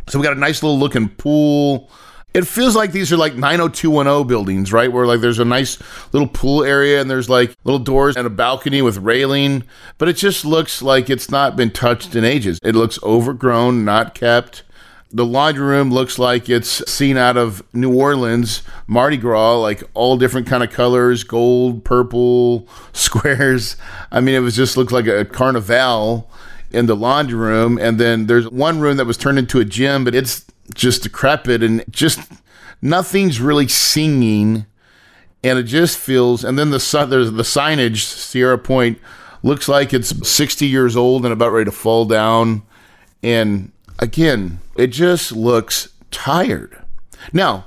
So 0.08 0.18
we 0.18 0.24
got 0.24 0.36
a 0.36 0.40
nice 0.40 0.62
little 0.62 0.78
looking 0.78 1.08
pool. 1.08 1.90
It 2.36 2.46
feels 2.46 2.76
like 2.76 2.92
these 2.92 3.10
are 3.14 3.16
like 3.16 3.34
90210 3.34 4.28
buildings, 4.28 4.70
right? 4.70 4.92
Where 4.92 5.06
like 5.06 5.20
there's 5.20 5.38
a 5.38 5.44
nice 5.44 5.78
little 6.12 6.28
pool 6.28 6.62
area 6.62 7.00
and 7.00 7.10
there's 7.10 7.30
like 7.30 7.56
little 7.64 7.78
doors 7.78 8.14
and 8.14 8.26
a 8.26 8.30
balcony 8.30 8.82
with 8.82 8.98
railing, 8.98 9.64
but 9.96 10.08
it 10.08 10.16
just 10.16 10.44
looks 10.44 10.82
like 10.82 11.08
it's 11.08 11.30
not 11.30 11.56
been 11.56 11.70
touched 11.70 12.14
in 12.14 12.24
ages. 12.24 12.58
It 12.62 12.74
looks 12.74 12.98
overgrown, 13.02 13.86
not 13.86 14.14
kept. 14.14 14.64
The 15.10 15.24
laundry 15.24 15.64
room 15.64 15.90
looks 15.90 16.18
like 16.18 16.50
it's 16.50 16.84
seen 16.92 17.16
out 17.16 17.38
of 17.38 17.62
New 17.72 17.94
Orleans 17.94 18.62
Mardi 18.86 19.16
Gras, 19.16 19.56
like 19.56 19.82
all 19.94 20.18
different 20.18 20.46
kind 20.46 20.62
of 20.62 20.70
colors, 20.70 21.24
gold, 21.24 21.84
purple, 21.84 22.68
squares. 22.92 23.76
I 24.12 24.20
mean, 24.20 24.34
it 24.34 24.40
was 24.40 24.54
just 24.54 24.76
looked 24.76 24.92
like 24.92 25.06
a 25.06 25.24
carnival 25.24 26.30
in 26.70 26.84
the 26.84 26.96
laundry 26.96 27.38
room. 27.38 27.78
And 27.78 27.98
then 27.98 28.26
there's 28.26 28.46
one 28.50 28.80
room 28.80 28.98
that 28.98 29.06
was 29.06 29.16
turned 29.16 29.38
into 29.38 29.58
a 29.58 29.64
gym, 29.64 30.04
but 30.04 30.14
it's 30.14 30.44
just 30.74 31.02
decrepit 31.02 31.62
and 31.62 31.84
just 31.90 32.20
nothing's 32.82 33.40
really 33.40 33.68
singing. 33.68 34.66
And 35.44 35.58
it 35.58 35.64
just 35.64 35.98
feels, 35.98 36.42
and 36.44 36.58
then 36.58 36.70
the 36.70 37.06
there's 37.08 37.32
the 37.32 37.42
signage, 37.42 37.98
Sierra 38.02 38.58
Point, 38.58 38.98
looks 39.42 39.68
like 39.68 39.94
it's 39.94 40.28
60 40.28 40.66
years 40.66 40.96
old 40.96 41.24
and 41.24 41.32
about 41.32 41.52
ready 41.52 41.66
to 41.66 41.72
fall 41.72 42.04
down. 42.04 42.62
And 43.22 43.70
again, 43.98 44.60
it 44.76 44.88
just 44.88 45.32
looks 45.32 45.88
tired. 46.10 46.82
Now, 47.32 47.66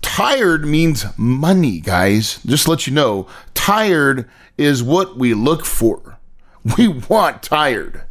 tired 0.00 0.64
means 0.64 1.04
money, 1.18 1.80
guys. 1.80 2.40
Just 2.46 2.68
let 2.68 2.86
you 2.86 2.92
know, 2.92 3.26
tired 3.52 4.28
is 4.56 4.82
what 4.82 5.16
we 5.16 5.34
look 5.34 5.64
for. 5.64 6.18
We 6.78 6.88
want 6.88 7.42
tired 7.42 8.04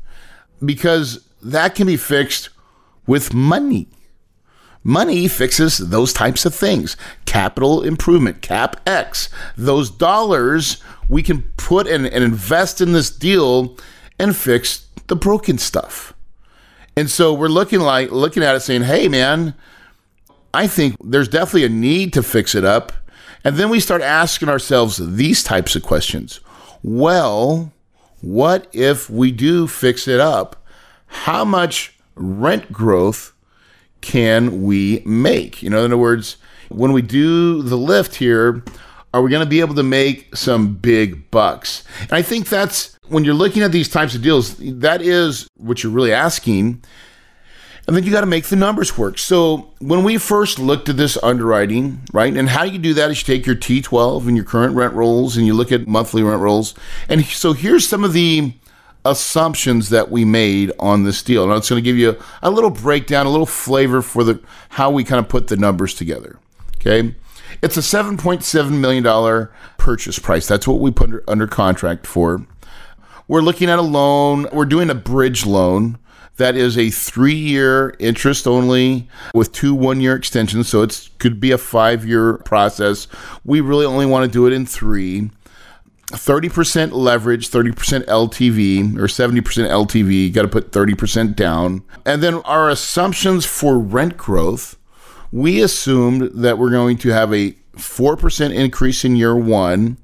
because 0.64 1.28
that 1.42 1.74
can 1.74 1.88
be 1.88 1.98
fixed 1.98 2.50
with 3.08 3.34
money. 3.34 3.88
Money 4.84 5.28
fixes 5.28 5.78
those 5.78 6.12
types 6.12 6.46
of 6.46 6.54
things. 6.54 6.98
Capital 7.26 7.82
improvement, 7.84 8.42
CapEx. 8.42 9.30
Those 9.56 9.90
dollars 9.90 10.82
we 11.08 11.24
can 11.24 11.44
put 11.58 11.88
and, 11.88 12.06
and 12.06 12.24
invest 12.24 12.82
in 12.82 12.92
this 12.92 13.10
deal 13.10 13.78
and 14.20 14.36
fix 14.36 14.88
the 15.08 15.16
broken 15.16 15.58
stuff. 15.58 16.14
And 16.96 17.10
so 17.10 17.34
we're 17.34 17.48
looking 17.48 17.80
like 17.80 18.12
looking 18.12 18.44
at 18.44 18.56
it 18.56 18.60
saying, 18.60 18.84
hey 18.84 19.08
man, 19.08 19.56
I 20.54 20.68
think 20.68 20.96
there's 21.04 21.28
definitely 21.28 21.66
a 21.66 21.70
need 21.70 22.14
to 22.14 22.24
fix 22.24 22.54
it 22.54 22.66
up. 22.66 22.92
And 23.44 23.58
then 23.58 23.70
we 23.70 23.80
start 23.80 24.02
asking 24.02 24.50
ourselves 24.50 24.98
these 25.16 25.44
types 25.44 25.76
of 25.76 25.84
questions. 25.84 26.40
Well, 26.84 27.72
what 28.22 28.68
if 28.72 29.10
we 29.10 29.32
do 29.32 29.68
fix 29.68 30.08
it 30.08 30.20
up? 30.20 30.66
How 31.08 31.44
much 31.44 31.98
rent 32.16 32.72
growth 32.72 33.33
can 34.04 34.64
we 34.64 35.02
make? 35.06 35.64
You 35.64 35.72
know, 35.72 35.80
in 35.80 35.86
other 35.86 35.98
words, 35.98 36.38
when 36.70 36.92
we 36.92 37.02
do 37.02 37.64
the 37.64 37.78
lift 37.78 38.16
here, 38.16 38.64
are 39.14 39.22
we 39.22 39.32
going 39.32 39.44
to 39.44 39.50
be 39.50 39.62
able 39.62 39.76
to 39.76 39.84
make 39.84 40.36
some 40.36 40.76
big 40.76 41.32
bucks? 41.32 41.84
And 42.02 42.14
I 42.14 42.22
think 42.22 42.50
that's 42.50 42.98
when 43.08 43.24
you're 43.24 43.34
looking 43.34 43.64
at 43.64 43.72
these 43.72 43.90
types 43.90 44.14
of 44.14 44.22
deals, 44.22 44.58
that 44.58 45.02
is 45.02 45.48
what 45.56 45.82
you're 45.82 45.92
really 45.92 46.14
asking. 46.14 46.84
And 47.88 47.96
then 47.96 48.04
you 48.04 48.12
got 48.12 48.22
to 48.22 48.28
make 48.28 48.46
the 48.46 48.56
numbers 48.56 48.98
work. 48.98 49.18
So 49.18 49.74
when 49.80 50.04
we 50.04 50.18
first 50.18 50.58
looked 50.58 50.90
at 50.90 50.98
this 50.98 51.18
underwriting, 51.22 52.02
right, 52.14 52.36
and 52.36 52.50
how 52.50 52.64
you 52.64 52.80
do 52.80 52.94
that 52.94 53.12
is 53.12 53.28
you 53.28 53.36
take 53.36 53.46
your 53.46 53.56
T12 53.56 54.28
and 54.28 54.36
your 54.36 54.46
current 54.46 54.76
rent 54.76 54.94
rolls 54.94 55.38
and 55.38 55.46
you 55.46 55.54
look 55.54 55.72
at 55.72 55.88
monthly 55.88 56.24
rent 56.24 56.42
rolls. 56.42 56.74
And 57.10 57.26
so 57.26 57.54
here's 57.54 57.88
some 57.88 58.04
of 58.04 58.14
the 58.14 58.54
assumptions 59.06 59.90
that 59.90 60.10
we 60.10 60.26
made 60.26 60.72
on 60.80 61.04
this 61.04 61.22
deal. 61.22 61.44
And 61.44 61.54
it's 61.54 61.70
going 61.70 61.82
to 61.82 61.86
give 61.86 61.98
you 61.98 62.18
a, 62.42 62.50
little 62.50 62.70
breakdown, 62.70 63.26
a 63.26 63.30
little 63.30 63.46
flavor 63.46 64.02
for 64.02 64.24
the 64.24 64.40
how 64.70 64.92
we 64.92 65.04
kind 65.04 65.20
of 65.20 65.30
put 65.30 65.48
the 65.48 65.58
numbers 65.58 65.94
together. 65.94 66.40
Okay. 66.76 67.16
It's 67.62 67.78
a 67.78 67.82
$7.7 67.82 68.72
million 68.72 69.50
purchase 69.78 70.20
price. 70.20 70.48
That's 70.48 70.68
what 70.68 70.80
we 70.80 70.92
put 70.92 71.06
under, 71.06 71.24
under 71.28 71.48
contract 71.48 72.08
for. 72.08 72.46
We're 73.28 73.42
looking 73.42 73.70
at 73.70 73.80
a 73.80 73.84
loan. 73.84 74.48
We're 74.52 74.66
doing 74.66 74.90
a 74.90 74.96
bridge 74.96 75.46
loan 75.46 75.98
that 76.38 76.56
is 76.56 76.78
a 76.78 76.90
three 76.90 77.36
year 77.36 77.96
interest 78.00 78.48
only 78.48 79.08
with 79.34 79.52
two 79.52 79.76
one 79.76 80.02
year 80.02 80.16
extensions. 80.16 80.68
So 80.68 80.82
it 80.82 81.10
could 81.20 81.40
be 81.40 81.52
a 81.52 81.58
five 81.58 82.06
year 82.06 82.38
process. 82.40 83.08
We 83.46 83.62
really 83.62 83.86
only 83.86 84.06
want 84.06 84.26
to 84.26 84.32
do 84.32 84.48
it 84.48 84.54
in 84.54 84.66
three. 84.66 85.30
30% 86.14 86.92
leverage, 86.92 87.50
30% 87.50 88.06
LTV, 88.06 88.98
or 88.98 89.08
70% 89.08 89.42
LTV. 89.42 90.14
You 90.14 90.32
got 90.32 90.44
to 90.44 90.48
put 90.48 90.72
30% 90.72 91.36
down. 91.36 91.84
And 92.06 92.22
then 92.22 92.36
our 92.36 92.70
assumptions 92.70 93.46
for 93.46 93.80
rent 93.80 94.18
growth, 94.18 94.78
we 95.32 95.62
assumed 95.62 96.32
that 96.36 96.58
we're 96.58 96.70
going 96.70 96.98
to 97.00 97.10
have 97.10 97.34
a 97.34 97.56
4% 97.76 98.54
increase 98.54 99.04
in 99.04 99.16
year 99.16 99.36
one, 99.36 99.98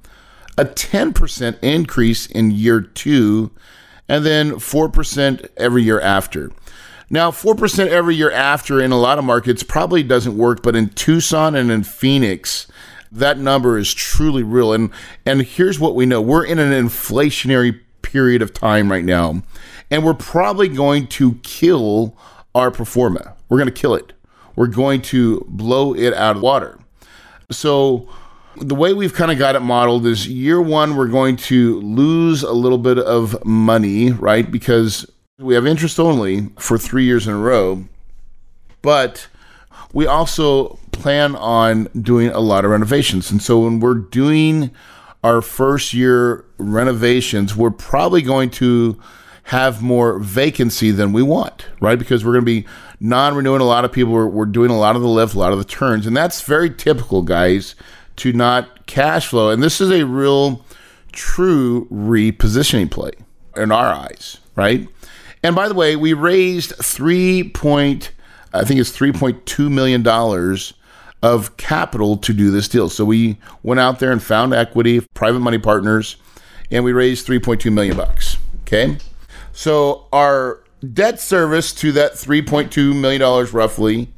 a 0.57 0.65
10% 0.65 1.59
increase 1.61 2.25
in 2.25 2.51
year 2.51 2.81
two, 2.81 3.51
and 4.07 4.25
then 4.25 4.53
4% 4.53 5.47
every 5.57 5.83
year 5.83 6.01
after. 6.01 6.51
Now, 7.11 7.31
4% 7.31 7.87
every 7.87 8.15
year 8.15 8.31
after 8.31 8.81
in 8.81 8.91
a 8.91 8.99
lot 8.99 9.17
of 9.17 9.23
markets 9.23 9.63
probably 9.63 10.03
doesn't 10.03 10.37
work, 10.37 10.61
but 10.61 10.75
in 10.75 10.89
Tucson 10.89 11.55
and 11.55 11.71
in 11.71 11.83
Phoenix, 11.83 12.67
that 13.11 13.37
number 13.37 13.77
is 13.77 13.93
truly 13.93 14.43
real. 14.43 14.73
And 14.73 14.91
and 15.25 15.41
here's 15.41 15.79
what 15.79 15.95
we 15.95 16.05
know: 16.05 16.21
we're 16.21 16.45
in 16.45 16.59
an 16.59 16.71
inflationary 16.71 17.79
period 18.01 18.41
of 18.41 18.53
time 18.53 18.91
right 18.91 19.05
now, 19.05 19.43
and 19.91 20.05
we're 20.05 20.13
probably 20.13 20.67
going 20.67 21.07
to 21.07 21.35
kill 21.43 22.15
our 22.55 22.71
pro 22.71 22.85
forma. 22.85 23.35
We're 23.47 23.57
going 23.57 23.73
to 23.73 23.81
kill 23.81 23.95
it. 23.95 24.13
We're 24.55 24.67
going 24.67 25.01
to 25.03 25.45
blow 25.47 25.93
it 25.93 26.13
out 26.13 26.37
of 26.37 26.41
water. 26.41 26.79
So 27.51 28.09
the 28.57 28.75
way 28.75 28.93
we've 28.93 29.13
kind 29.13 29.31
of 29.31 29.37
got 29.37 29.55
it 29.55 29.61
modeled 29.61 30.05
is 30.05 30.27
year 30.27 30.61
one, 30.61 30.95
we're 30.95 31.07
going 31.07 31.37
to 31.37 31.79
lose 31.81 32.43
a 32.43 32.51
little 32.51 32.77
bit 32.77 32.99
of 32.99 33.43
money, 33.45 34.11
right? 34.11 34.49
Because 34.49 35.09
we 35.37 35.55
have 35.55 35.65
interest 35.65 35.99
only 35.99 36.49
for 36.57 36.77
three 36.77 37.05
years 37.05 37.27
in 37.27 37.33
a 37.33 37.37
row. 37.37 37.85
But 38.81 39.27
we 39.93 40.05
also 40.05 40.77
plan 40.99 41.35
on 41.35 41.85
doing 41.99 42.29
a 42.29 42.39
lot 42.39 42.65
of 42.65 42.71
renovations. 42.71 43.31
And 43.31 43.41
so 43.41 43.59
when 43.59 43.79
we're 43.79 43.95
doing 43.95 44.71
our 45.23 45.41
first 45.41 45.93
year 45.93 46.45
renovations, 46.57 47.55
we're 47.55 47.71
probably 47.71 48.21
going 48.21 48.49
to 48.51 48.99
have 49.43 49.81
more 49.81 50.19
vacancy 50.19 50.91
than 50.91 51.11
we 51.11 51.23
want, 51.23 51.65
right? 51.81 51.97
Because 51.97 52.23
we're 52.23 52.33
going 52.33 52.45
to 52.45 52.61
be 52.61 52.67
non 52.99 53.35
renewing 53.35 53.61
a 53.61 53.65
lot 53.65 53.85
of 53.85 53.91
people. 53.91 54.13
We're, 54.13 54.27
we're, 54.27 54.45
doing 54.45 54.69
a 54.69 54.77
lot 54.77 54.95
of 54.95 55.01
the 55.01 55.07
lift, 55.07 55.33
a 55.33 55.39
lot 55.39 55.51
of 55.51 55.57
the 55.57 55.65
turns. 55.65 56.05
And 56.05 56.15
that's 56.15 56.41
very 56.41 56.69
typical, 56.69 57.23
guys, 57.23 57.75
to 58.17 58.31
not 58.31 58.85
cash 58.85 59.27
flow. 59.27 59.49
And 59.49 59.63
this 59.63 59.81
is 59.81 59.89
a 59.89 60.05
real, 60.05 60.63
true 61.11 61.87
repositioning 61.91 62.91
play 62.91 63.11
in 63.55 63.71
our 63.71 63.87
eyes, 63.87 64.37
right? 64.55 64.87
And 65.41 65.55
by 65.55 65.67
the 65.67 65.73
way, 65.73 65.95
we 65.95 66.13
raised 66.13 66.75
three 66.75 67.49
point 67.49 68.11
I 68.53 68.63
think 68.63 68.79
it's 68.79 68.97
$3.2 68.97 69.71
million 69.71 70.03
of 71.21 71.57
capital 71.57 72.17
to 72.17 72.33
do 72.33 72.51
this 72.51 72.67
deal. 72.67 72.89
So 72.89 73.05
we 73.05 73.37
went 73.63 73.79
out 73.79 73.99
there 73.99 74.11
and 74.11 74.21
found 74.21 74.53
equity, 74.53 75.01
private 75.13 75.39
money 75.39 75.57
partners, 75.57 76.15
and 76.71 76.83
we 76.83 76.93
raised 76.93 77.27
3.2 77.27 77.71
million 77.71 77.97
bucks. 77.97 78.37
Okay. 78.61 78.97
So 79.51 80.07
our 80.13 80.63
debt 80.93 81.19
service 81.19 81.73
to 81.73 81.91
that 81.93 82.13
3.2 82.13 82.99
million 82.99 83.19
dollars 83.19 83.53
roughly 83.53 84.13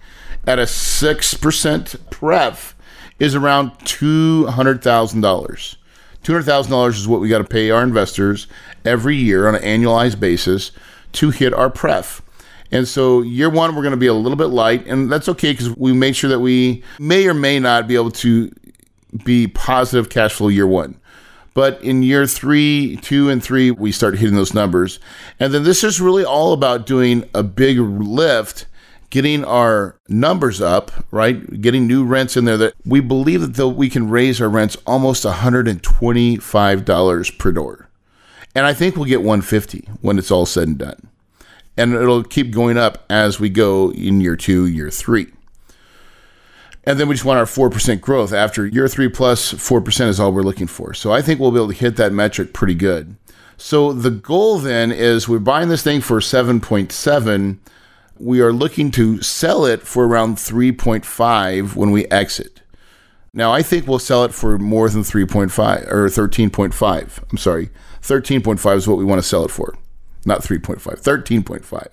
at 0.45 0.59
a 0.59 0.63
6% 0.63 2.09
pref 2.09 2.75
is 3.19 3.35
around 3.35 3.71
$200,000. 3.79 5.75
$200,000 6.23 6.89
is 6.89 7.07
what 7.07 7.21
we 7.21 7.29
got 7.29 7.37
to 7.39 7.43
pay 7.43 7.69
our 7.71 7.83
investors 7.83 8.47
every 8.85 9.15
year 9.15 9.47
on 9.47 9.55
an 9.55 9.61
annualized 9.61 10.19
basis 10.19 10.71
to 11.13 11.29
hit 11.29 11.53
our 11.53 11.69
pref. 11.69 12.21
And 12.71 12.87
so 12.87 13.21
year 13.21 13.49
one, 13.49 13.75
we're 13.75 13.81
going 13.81 13.91
to 13.91 13.97
be 13.97 14.07
a 14.07 14.13
little 14.13 14.37
bit 14.37 14.45
light, 14.45 14.87
and 14.87 15.11
that's 15.11 15.27
okay 15.29 15.51
because 15.51 15.75
we 15.75 15.93
made 15.93 16.15
sure 16.15 16.29
that 16.29 16.39
we 16.39 16.83
may 16.99 17.27
or 17.27 17.33
may 17.33 17.59
not 17.59 17.87
be 17.87 17.95
able 17.95 18.11
to 18.11 18.51
be 19.25 19.47
positive 19.47 20.09
cash 20.09 20.33
flow 20.33 20.47
year 20.47 20.67
one. 20.67 20.97
But 21.53 21.83
in 21.83 22.01
year 22.01 22.25
three, 22.25 22.97
two, 23.01 23.29
and 23.29 23.43
three, 23.43 23.71
we 23.71 23.91
start 23.91 24.17
hitting 24.17 24.35
those 24.35 24.53
numbers. 24.53 24.99
And 25.39 25.53
then 25.53 25.63
this 25.63 25.83
is 25.83 25.99
really 25.99 26.23
all 26.23 26.53
about 26.53 26.85
doing 26.85 27.29
a 27.33 27.43
big 27.43 27.77
lift, 27.77 28.67
getting 29.09 29.43
our 29.43 29.99
numbers 30.07 30.61
up, 30.61 30.91
right? 31.11 31.59
Getting 31.59 31.87
new 31.87 32.05
rents 32.05 32.37
in 32.37 32.45
there 32.45 32.55
that 32.55 32.75
we 32.85 33.01
believe 33.01 33.55
that 33.55 33.67
we 33.67 33.89
can 33.89 34.09
raise 34.09 34.39
our 34.39 34.47
rents 34.47 34.77
almost 34.87 35.25
$125 35.25 37.37
per 37.37 37.51
door. 37.51 37.89
And 38.55 38.65
I 38.65 38.73
think 38.73 38.95
we'll 38.95 39.03
get 39.05 39.19
150 39.19 39.89
when 39.99 40.17
it's 40.17 40.31
all 40.31 40.45
said 40.45 40.69
and 40.69 40.77
done. 40.77 41.10
And 41.77 41.93
it'll 41.93 42.23
keep 42.23 42.51
going 42.51 42.77
up 42.77 43.05
as 43.09 43.39
we 43.39 43.49
go 43.49 43.91
in 43.91 44.21
year 44.21 44.35
two, 44.35 44.65
year 44.65 44.89
three. 44.89 45.31
And 46.83 46.99
then 46.99 47.07
we 47.07 47.15
just 47.15 47.25
want 47.25 47.39
our 47.39 47.45
4% 47.45 48.01
growth. 48.01 48.33
After 48.33 48.65
year 48.65 48.87
three 48.87 49.07
plus 49.07 49.53
4% 49.53 50.07
is 50.07 50.19
all 50.19 50.31
we're 50.31 50.41
looking 50.41 50.67
for. 50.67 50.93
So 50.93 51.11
I 51.11 51.21
think 51.21 51.39
we'll 51.39 51.51
be 51.51 51.57
able 51.57 51.69
to 51.69 51.73
hit 51.73 51.95
that 51.97 52.11
metric 52.11 52.53
pretty 52.53 52.75
good. 52.75 53.15
So 53.57 53.93
the 53.93 54.09
goal 54.09 54.57
then 54.57 54.91
is 54.91 55.29
we're 55.29 55.39
buying 55.39 55.69
this 55.69 55.83
thing 55.83 56.01
for 56.01 56.19
7.7. 56.19 57.59
We 58.17 58.41
are 58.41 58.51
looking 58.51 58.89
to 58.91 59.21
sell 59.21 59.65
it 59.65 59.81
for 59.83 60.07
around 60.07 60.37
3.5 60.37 61.75
when 61.75 61.91
we 61.91 62.05
exit. 62.07 62.61
Now 63.33 63.53
I 63.53 63.61
think 63.61 63.87
we'll 63.87 63.99
sell 63.99 64.23
it 64.25 64.33
for 64.33 64.57
more 64.57 64.89
than 64.89 65.03
3.5 65.03 65.87
or 65.91 66.07
13.5. 66.07 67.23
I'm 67.29 67.37
sorry. 67.37 67.69
13.5 68.01 68.75
is 68.75 68.87
what 68.87 68.97
we 68.97 69.05
want 69.05 69.21
to 69.21 69.27
sell 69.27 69.45
it 69.45 69.51
for. 69.51 69.75
Not 70.25 70.41
3.5, 70.41 70.81
13.5 70.81 71.87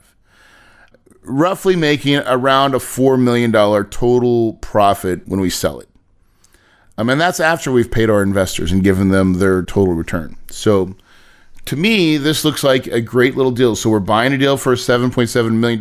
roughly 1.28 1.76
making 1.76 2.16
around 2.16 2.74
a 2.74 2.78
$4 2.78 3.20
million 3.20 3.52
total 3.52 4.54
profit 4.54 5.26
when 5.28 5.40
we 5.40 5.50
sell 5.50 5.78
it. 5.78 5.88
I 6.96 7.04
mean, 7.04 7.18
that's 7.18 7.38
after 7.38 7.70
we've 7.70 7.90
paid 7.90 8.10
our 8.10 8.22
investors 8.22 8.72
and 8.72 8.82
given 8.82 9.10
them 9.10 9.34
their 9.34 9.62
total 9.62 9.94
return. 9.94 10.36
So 10.50 10.96
to 11.66 11.76
me, 11.76 12.16
this 12.16 12.44
looks 12.44 12.64
like 12.64 12.86
a 12.88 13.00
great 13.00 13.36
little 13.36 13.52
deal. 13.52 13.76
So 13.76 13.90
we're 13.90 14.00
buying 14.00 14.32
a 14.32 14.38
deal 14.38 14.56
for 14.56 14.74
$7.7 14.74 15.52
million. 15.52 15.78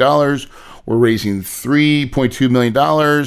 We're 0.85 0.97
raising 0.97 1.41
$3.2 1.41 2.51
million. 2.51 3.25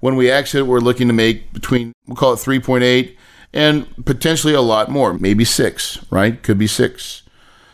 When 0.00 0.16
we 0.16 0.30
exit, 0.30 0.66
we're 0.66 0.80
looking 0.80 1.06
to 1.08 1.14
make 1.14 1.52
between, 1.52 1.92
we'll 2.06 2.16
call 2.16 2.32
it 2.32 2.36
3.8 2.36 3.16
and 3.52 4.04
potentially 4.04 4.54
a 4.54 4.60
lot 4.60 4.90
more, 4.90 5.14
maybe 5.14 5.44
six, 5.44 6.04
right? 6.10 6.42
Could 6.42 6.58
be 6.58 6.66
six. 6.66 7.22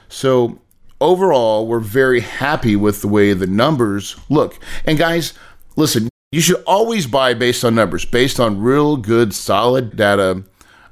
So 0.09 0.61
overall, 1.01 1.67
we're 1.67 1.81
very 1.81 2.21
happy 2.21 2.77
with 2.77 3.01
the 3.01 3.09
way 3.09 3.33
the 3.33 3.47
numbers 3.47 4.17
look. 4.29 4.59
And 4.85 4.99
guys, 4.99 5.35
listen, 5.77 6.09
you 6.33 6.41
should 6.41 6.63
always 6.67 7.07
buy 7.07 7.35
based 7.35 7.65
on 7.65 7.75
numbers, 7.75 8.05
based 8.05 8.41
on 8.41 8.61
real 8.61 8.97
good, 8.97 9.35
solid 9.35 9.97
data 9.97 10.45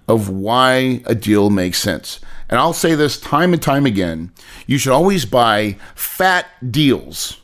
of 0.09 0.29
why 0.29 1.03
a 1.07 1.15
deal 1.15 1.51
makes 1.51 1.79
sense. 1.79 2.21
And 2.49 2.59
I'll 2.59 2.73
say 2.73 2.95
this 2.95 3.19
time 3.19 3.53
and 3.53 3.63
time 3.63 3.87
again 3.87 4.33
you 4.67 4.79
should 4.79 4.93
always 4.93 5.25
buy 5.25 5.77
fat 5.95 6.47
deals 6.71 7.41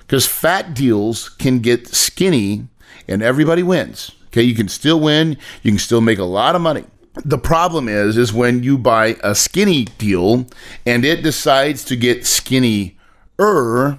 because 0.00 0.26
fat 0.26 0.74
deals 0.74 1.28
can 1.28 1.58
get 1.60 1.86
skinny 1.88 2.66
and 3.06 3.22
everybody 3.22 3.62
wins. 3.62 4.12
Okay, 4.28 4.42
you 4.42 4.54
can 4.54 4.68
still 4.68 5.00
win, 5.00 5.36
you 5.62 5.70
can 5.70 5.78
still 5.78 6.00
make 6.00 6.18
a 6.18 6.24
lot 6.24 6.54
of 6.54 6.60
money. 6.60 6.84
The 7.24 7.38
problem 7.38 7.88
is 7.88 8.16
is 8.16 8.32
when 8.32 8.62
you 8.62 8.78
buy 8.78 9.16
a 9.22 9.34
skinny 9.34 9.84
deal 9.84 10.46
and 10.86 11.04
it 11.04 11.22
decides 11.22 11.84
to 11.84 11.96
get 11.96 12.26
skinny 12.26 12.96
er 13.40 13.98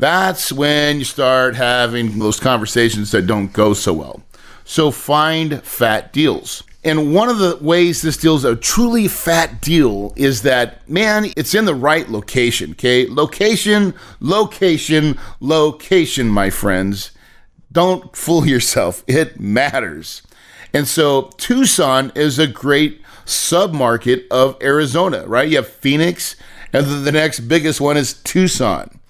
that's 0.00 0.50
when 0.50 0.98
you 0.98 1.04
start 1.04 1.56
having 1.56 2.18
those 2.18 2.40
conversations 2.40 3.10
that 3.10 3.26
don't 3.26 3.52
go 3.52 3.74
so 3.74 3.92
well. 3.92 4.22
So 4.64 4.90
find 4.90 5.62
fat 5.62 6.10
deals. 6.10 6.62
And 6.82 7.14
one 7.14 7.28
of 7.28 7.38
the 7.38 7.58
ways 7.60 8.00
this 8.00 8.16
deal's 8.16 8.46
a 8.46 8.56
truly 8.56 9.08
fat 9.08 9.60
deal 9.60 10.14
is 10.16 10.40
that, 10.40 10.88
man, 10.88 11.26
it's 11.36 11.54
in 11.54 11.66
the 11.66 11.74
right 11.74 12.08
location, 12.08 12.70
okay? 12.70 13.06
Location, 13.06 13.92
location, 14.20 15.18
location, 15.38 16.28
my 16.28 16.48
friends. 16.48 17.10
Don't 17.70 18.16
fool 18.16 18.46
yourself. 18.46 19.04
It 19.06 19.38
matters. 19.38 20.22
And 20.72 20.86
so 20.86 21.30
Tucson 21.36 22.12
is 22.14 22.38
a 22.38 22.46
great 22.46 23.02
submarket 23.26 24.26
of 24.28 24.56
Arizona, 24.62 25.26
right? 25.26 25.48
You 25.48 25.56
have 25.56 25.68
Phoenix, 25.68 26.36
and 26.72 27.04
the 27.04 27.12
next 27.12 27.40
biggest 27.40 27.80
one 27.80 27.96
is 27.96 28.14
Tucson. 28.14 29.00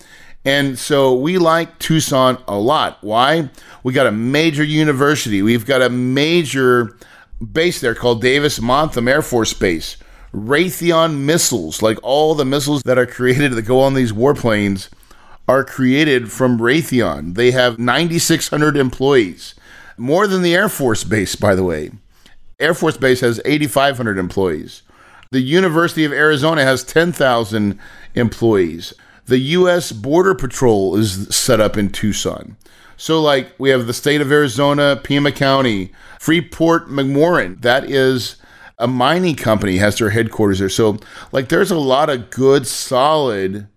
And 0.44 0.78
so 0.78 1.14
we 1.14 1.37
like 1.38 1.78
Tucson 1.78 2.42
a 2.48 2.58
lot. 2.58 2.98
Why? 3.02 3.50
We 3.82 3.92
got 3.92 4.06
a 4.06 4.12
major 4.12 4.64
university. 4.64 5.42
We've 5.42 5.66
got 5.66 5.82
a 5.82 5.90
major 5.90 6.96
base 7.52 7.80
there 7.80 7.94
called 7.94 8.22
Davis 8.22 8.58
Monthan 8.58 9.08
Air 9.08 9.22
Force 9.22 9.52
Base. 9.52 9.96
Raytheon 10.35 11.18
missiles, 11.18 11.82
like 11.82 11.98
all 12.02 12.35
the 12.35 12.44
missiles 12.44 12.82
that 12.85 12.98
are 12.98 13.06
created 13.06 13.52
that 13.52 13.62
go 13.62 13.80
on 13.80 13.94
these 13.94 14.12
warplanes, 14.12 14.88
are 15.48 15.64
created 15.64 16.30
from 16.30 16.58
Raytheon. 16.58 17.35
They 17.35 17.50
have 17.50 17.78
9,600 17.78 18.76
employees. 18.76 19.54
More 20.00 20.26
than 20.26 20.40
the 20.40 20.54
Air 20.54 20.70
Force 20.70 21.04
Base, 21.04 21.36
by 21.36 21.54
the 21.54 21.62
way. 21.62 21.90
Air 22.58 22.72
Force 22.72 22.96
Base 22.96 23.20
has 23.20 23.38
8,500 23.44 24.16
employees. 24.16 24.80
The 25.30 25.42
University 25.42 26.06
of 26.06 26.12
Arizona 26.12 26.64
has 26.64 26.82
10,000 26.82 27.78
employees. 28.14 28.94
The 29.26 29.38
U.S. 29.38 29.92
Border 29.92 30.34
Patrol 30.34 30.96
is 30.96 31.28
set 31.28 31.60
up 31.60 31.76
in 31.76 31.90
Tucson. 31.90 32.56
So, 32.96 33.20
like, 33.20 33.52
we 33.58 33.68
have 33.68 33.86
the 33.86 33.92
state 33.92 34.22
of 34.22 34.32
Arizona, 34.32 34.98
Pima 35.04 35.32
County, 35.32 35.92
Freeport 36.18 36.88
McMoran. 36.88 37.60
That 37.60 37.84
is 37.84 38.36
a 38.78 38.86
mining 38.88 39.36
company, 39.36 39.76
has 39.76 39.98
their 39.98 40.08
headquarters 40.08 40.60
there. 40.60 40.70
So, 40.70 40.98
like, 41.30 41.50
there's 41.50 41.70
a 41.70 41.78
lot 41.78 42.08
of 42.08 42.30
good, 42.30 42.66
solid 42.66 43.68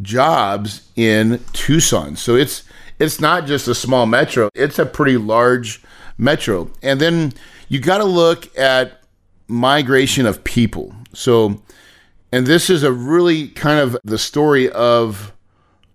jobs 0.00 0.88
in 0.94 1.40
Tucson. 1.52 2.14
So, 2.14 2.36
it's 2.36 2.62
it's 2.98 3.20
not 3.20 3.46
just 3.46 3.68
a 3.68 3.74
small 3.74 4.06
metro, 4.06 4.48
it's 4.54 4.78
a 4.78 4.86
pretty 4.86 5.16
large 5.16 5.82
metro. 6.18 6.70
And 6.82 7.00
then 7.00 7.32
you 7.68 7.80
got 7.80 7.98
to 7.98 8.04
look 8.04 8.56
at 8.58 9.02
migration 9.48 10.26
of 10.26 10.44
people. 10.44 10.94
So, 11.12 11.62
and 12.32 12.46
this 12.46 12.70
is 12.70 12.82
a 12.82 12.92
really 12.92 13.48
kind 13.48 13.80
of 13.80 13.96
the 14.04 14.18
story 14.18 14.70
of, 14.70 15.32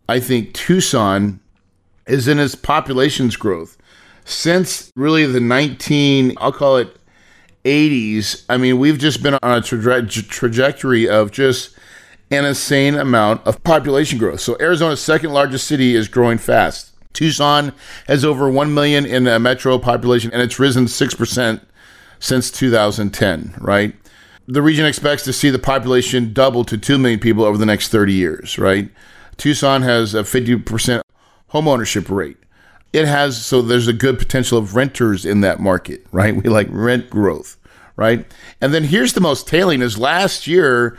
I 0.08 0.20
think, 0.20 0.54
Tucson 0.54 1.40
is 2.08 2.28
in 2.28 2.40
its 2.40 2.56
population's 2.56 3.36
growth. 3.36 3.78
Since 4.26 4.92
really 4.96 5.26
the 5.26 5.40
19, 5.40 6.34
I'll 6.38 6.52
call 6.52 6.78
it 6.78 6.96
80s, 7.66 8.46
I 8.50 8.58
mean, 8.58 8.80
we've 8.80 8.98
just 8.98 9.22
been 9.22 9.36
on 9.36 9.58
a 9.58 9.62
traje- 9.62 10.28
trajectory 10.28 11.08
of 11.08 11.32
just 11.32 11.76
an 12.32 12.46
insane 12.46 12.96
amount 12.96 13.46
of 13.46 13.62
population 13.64 14.18
growth. 14.18 14.40
So, 14.40 14.58
Arizona's 14.60 15.02
second 15.02 15.32
largest 15.32 15.68
city 15.68 15.96
is 15.96 16.08
growing 16.08 16.38
fast. 16.38 16.91
Tucson 17.14 17.74
has 18.08 18.24
over 18.24 18.50
1 18.50 18.74
million 18.74 19.06
in 19.06 19.24
metro 19.42 19.78
population 19.78 20.32
and 20.32 20.42
it's 20.42 20.60
risen 20.60 20.86
6% 20.86 21.62
since 22.20 22.52
2010, 22.52 23.56
right? 23.60 23.96
The 24.48 24.62
region 24.62 24.86
expects 24.86 25.24
to 25.24 25.34
see 25.34 25.50
the 25.50 25.60
population 25.60 26.34
double 26.34 26.64
to 26.66 26.78
2 26.78 26.98
million 26.98 27.20
people 27.20 27.44
over 27.44 27.58
the 27.58 27.66
next 27.66 27.90
30 27.90 28.14
years, 28.14 28.58
right? 28.58 28.90
Tucson 29.38 29.82
has 29.82 30.14
a 30.14 30.24
50% 30.24 31.02
homeownership 31.52 32.10
rate. 32.16 32.38
It 32.94 33.08
has, 33.08 33.44
so 33.44 33.62
there's 33.62 33.88
a 33.88 33.94
good 33.94 34.20
potential 34.20 34.58
of 34.58 34.76
renters 34.76 35.26
in 35.26 35.42
that 35.42 35.60
market, 35.60 36.06
right? 36.12 36.36
We 36.44 36.50
like 36.50 36.68
rent 36.70 37.10
growth, 37.10 37.58
right? 37.96 38.26
And 38.60 38.74
then 38.74 38.86
here's 38.86 39.14
the 39.14 39.22
most 39.22 39.48
tailing 39.48 39.82
is 39.82 39.98
last 39.98 40.48
year, 40.48 40.98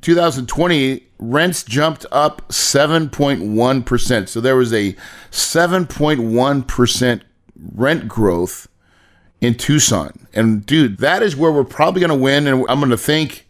2020, 0.00 1.06
rents 1.18 1.62
jumped 1.62 2.06
up 2.10 2.48
7.1%. 2.48 4.28
So 4.28 4.40
there 4.40 4.56
was 4.56 4.72
a 4.72 4.94
7.1% 5.30 7.20
rent 7.74 8.08
growth 8.08 8.68
in 9.40 9.54
Tucson. 9.54 10.26
And 10.32 10.64
dude, 10.64 10.98
that 10.98 11.22
is 11.22 11.36
where 11.36 11.52
we're 11.52 11.64
probably 11.64 12.00
going 12.00 12.10
to 12.10 12.16
win. 12.16 12.46
And 12.46 12.64
I'm 12.68 12.78
going 12.78 12.90
to 12.90 12.96
thank 12.96 13.48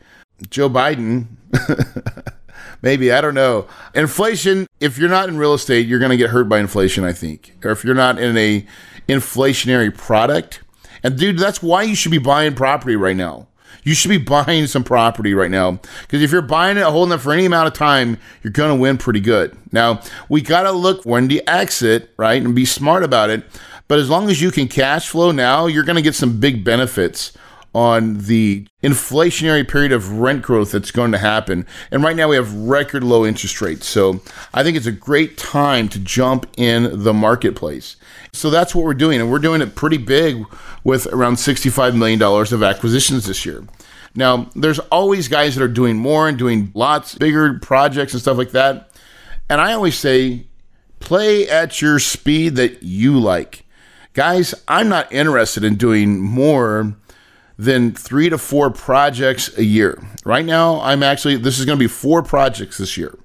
Joe 0.48 0.68
Biden. 0.68 1.26
Maybe, 2.82 3.12
I 3.12 3.20
don't 3.20 3.34
know. 3.34 3.66
Inflation, 3.94 4.66
if 4.80 4.96
you're 4.96 5.10
not 5.10 5.28
in 5.28 5.36
real 5.36 5.52
estate, 5.52 5.86
you're 5.86 5.98
going 5.98 6.12
to 6.12 6.16
get 6.16 6.30
hurt 6.30 6.48
by 6.48 6.58
inflation, 6.58 7.04
I 7.04 7.12
think. 7.12 7.54
Or 7.62 7.70
if 7.70 7.84
you're 7.84 7.94
not 7.94 8.18
in 8.18 8.36
a 8.38 8.66
inflationary 9.08 9.94
product. 9.96 10.60
And 11.02 11.18
dude, 11.18 11.38
that's 11.38 11.62
why 11.62 11.82
you 11.82 11.94
should 11.94 12.10
be 12.10 12.18
buying 12.18 12.54
property 12.54 12.96
right 12.96 13.16
now 13.16 13.48
you 13.82 13.94
should 13.94 14.08
be 14.08 14.18
buying 14.18 14.66
some 14.66 14.84
property 14.84 15.34
right 15.34 15.50
now 15.50 15.80
because 16.02 16.22
if 16.22 16.30
you're 16.32 16.42
buying 16.42 16.76
it, 16.76 16.84
holding 16.84 17.14
it 17.14 17.20
for 17.20 17.32
any 17.32 17.46
amount 17.46 17.68
of 17.68 17.74
time, 17.74 18.18
you're 18.42 18.52
going 18.52 18.74
to 18.74 18.80
win 18.80 18.98
pretty 18.98 19.20
good. 19.20 19.56
Now, 19.72 20.02
we 20.28 20.40
got 20.40 20.62
to 20.64 20.72
look 20.72 21.04
when 21.04 21.28
to 21.28 21.50
exit, 21.50 22.12
right, 22.16 22.42
and 22.42 22.54
be 22.54 22.64
smart 22.64 23.02
about 23.02 23.30
it. 23.30 23.44
But 23.88 23.98
as 23.98 24.08
long 24.08 24.30
as 24.30 24.40
you 24.40 24.50
can 24.50 24.68
cash 24.68 25.08
flow 25.08 25.32
now, 25.32 25.66
you're 25.66 25.84
going 25.84 25.96
to 25.96 26.02
get 26.02 26.14
some 26.14 26.38
big 26.38 26.62
benefits 26.64 27.32
on 27.74 28.18
the 28.18 28.66
inflationary 28.82 29.66
period 29.68 29.92
of 29.92 30.18
rent 30.18 30.42
growth 30.42 30.72
that's 30.72 30.90
going 30.90 31.12
to 31.12 31.18
happen. 31.18 31.66
And 31.90 32.02
right 32.02 32.16
now 32.16 32.28
we 32.28 32.36
have 32.36 32.52
record 32.54 33.04
low 33.04 33.24
interest 33.24 33.60
rates. 33.60 33.86
So 33.86 34.20
I 34.52 34.62
think 34.62 34.76
it's 34.76 34.86
a 34.86 34.92
great 34.92 35.38
time 35.38 35.88
to 35.90 35.98
jump 35.98 36.46
in 36.56 37.04
the 37.04 37.14
marketplace. 37.14 37.96
So 38.32 38.50
that's 38.50 38.74
what 38.74 38.84
we're 38.84 38.94
doing. 38.94 39.20
And 39.20 39.30
we're 39.30 39.38
doing 39.38 39.60
it 39.60 39.74
pretty 39.74 39.98
big 39.98 40.44
with 40.84 41.06
around 41.08 41.34
$65 41.34 41.96
million 41.96 42.20
of 42.22 42.62
acquisitions 42.62 43.26
this 43.26 43.46
year. 43.46 43.64
Now, 44.14 44.50
there's 44.56 44.80
always 44.80 45.28
guys 45.28 45.54
that 45.54 45.62
are 45.62 45.68
doing 45.68 45.96
more 45.96 46.28
and 46.28 46.36
doing 46.36 46.72
lots 46.74 47.14
bigger 47.14 47.58
projects 47.60 48.12
and 48.12 48.20
stuff 48.20 48.38
like 48.38 48.50
that. 48.50 48.90
And 49.48 49.60
I 49.60 49.72
always 49.72 49.96
say, 49.96 50.46
Play 51.00 51.48
at 51.48 51.80
your 51.80 51.98
speed 51.98 52.56
that 52.56 52.82
you 52.82 53.18
like. 53.18 53.64
Guys, 54.12 54.54
I'm 54.68 54.88
not 54.88 55.10
interested 55.12 55.64
in 55.64 55.76
doing 55.76 56.20
more 56.20 56.94
than 57.60 57.92
three 57.92 58.30
to 58.30 58.38
four 58.38 58.70
projects 58.70 59.56
a 59.58 59.64
year. 59.64 60.02
Right 60.24 60.46
now, 60.46 60.80
I'm 60.80 61.02
actually, 61.02 61.36
this 61.36 61.58
is 61.58 61.66
going 61.66 61.78
to 61.78 61.82
be 61.82 61.88
four 61.88 62.22
projects 62.22 62.78
this 62.78 62.96
year. 62.96 63.18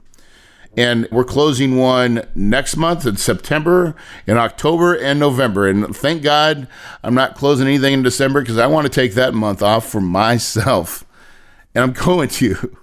And 0.76 1.08
we're 1.10 1.24
closing 1.24 1.78
one 1.78 2.28
next 2.36 2.76
month 2.76 3.06
in 3.06 3.16
September, 3.16 3.96
in 4.28 4.36
October, 4.36 4.94
and 4.94 5.22
November. 5.22 5.70
And 5.70 5.96
thank 5.96 6.22
God 6.22 6.68
I'm 7.02 7.14
not 7.14 7.36
closing 7.36 7.66
anything 7.66 7.94
in 7.94 8.04
December 8.04 8.42
because 8.42 8.58
I 8.58 8.68
want 8.68 8.86
to 8.86 8.92
take 8.92 9.14
that 9.14 9.34
month 9.34 9.64
off 9.64 9.88
for 9.88 10.02
myself. 10.02 11.06
And 11.74 11.82
I'm 11.82 11.94
going 12.06 12.28
to. 12.28 12.76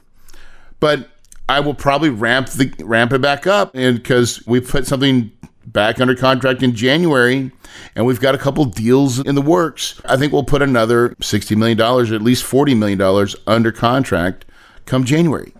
But 0.80 1.10
I 1.50 1.60
will 1.60 1.74
probably 1.74 2.08
ramp 2.08 2.48
the 2.48 2.72
ramp 2.82 3.12
it 3.12 3.20
back 3.20 3.46
up 3.46 3.72
and 3.74 3.98
because 3.98 4.42
we 4.46 4.60
put 4.60 4.86
something 4.86 5.30
back 5.66 6.00
under 6.00 6.14
contract 6.14 6.62
in 6.62 6.74
January 6.74 7.50
and 7.94 8.06
we've 8.06 8.20
got 8.20 8.34
a 8.34 8.38
couple 8.38 8.64
deals 8.64 9.18
in 9.18 9.34
the 9.34 9.42
works. 9.42 10.00
I 10.04 10.16
think 10.16 10.32
we'll 10.32 10.44
put 10.44 10.62
another 10.62 11.10
$60 11.20 11.56
million, 11.56 11.80
or 11.80 12.02
at 12.02 12.22
least 12.22 12.44
$40 12.44 12.76
million 12.76 13.28
under 13.46 13.72
contract 13.72 14.44
come 14.86 15.04
January. 15.04 15.52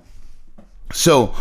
So 0.92 1.34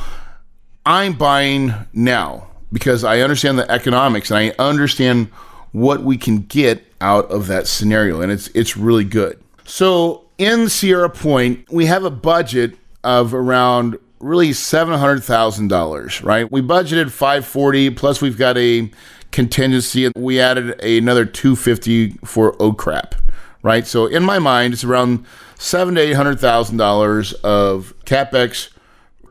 I'm 0.86 1.14
buying 1.14 1.74
now 1.94 2.48
because 2.72 3.04
I 3.04 3.20
understand 3.20 3.60
the 3.60 3.70
economics 3.70 4.32
and 4.32 4.38
I 4.38 4.64
understand 4.64 5.28
what 5.72 6.04
we 6.04 6.18
can 6.18 6.40
get 6.40 6.86
out 7.00 7.30
of 7.32 7.48
that 7.48 7.68
scenario 7.68 8.22
and 8.22 8.32
it's 8.32 8.48
it's 8.50 8.78
really 8.78 9.04
good. 9.04 9.42
So 9.66 10.26
in 10.38 10.70
Sierra 10.70 11.10
Point, 11.10 11.72
we 11.72 11.86
have 11.86 12.04
a 12.04 12.10
budget 12.10 12.78
of 13.04 13.34
around 13.34 13.98
really 14.22 14.50
$700,000, 14.50 16.24
right? 16.24 16.52
We 16.52 16.62
budgeted 16.62 17.12
540 17.12 17.90
plus 17.92 18.22
we've 18.22 18.38
got 18.38 18.58
a 18.58 18.90
contingency 19.32 20.12
we 20.16 20.40
added 20.40 20.82
another 20.84 21.26
250 21.26 22.12
for 22.26 22.56
oh 22.60 22.74
crap, 22.74 23.16
right? 23.64 23.88
So 23.88 24.06
in 24.06 24.24
my 24.24 24.40
mind 24.40 24.74
it's 24.74 24.84
around 24.84 25.26
7 25.58 25.96
to 25.96 26.02
800,000 26.02 26.78
dollars 26.78 27.34
of 27.34 27.94
capex 28.06 28.70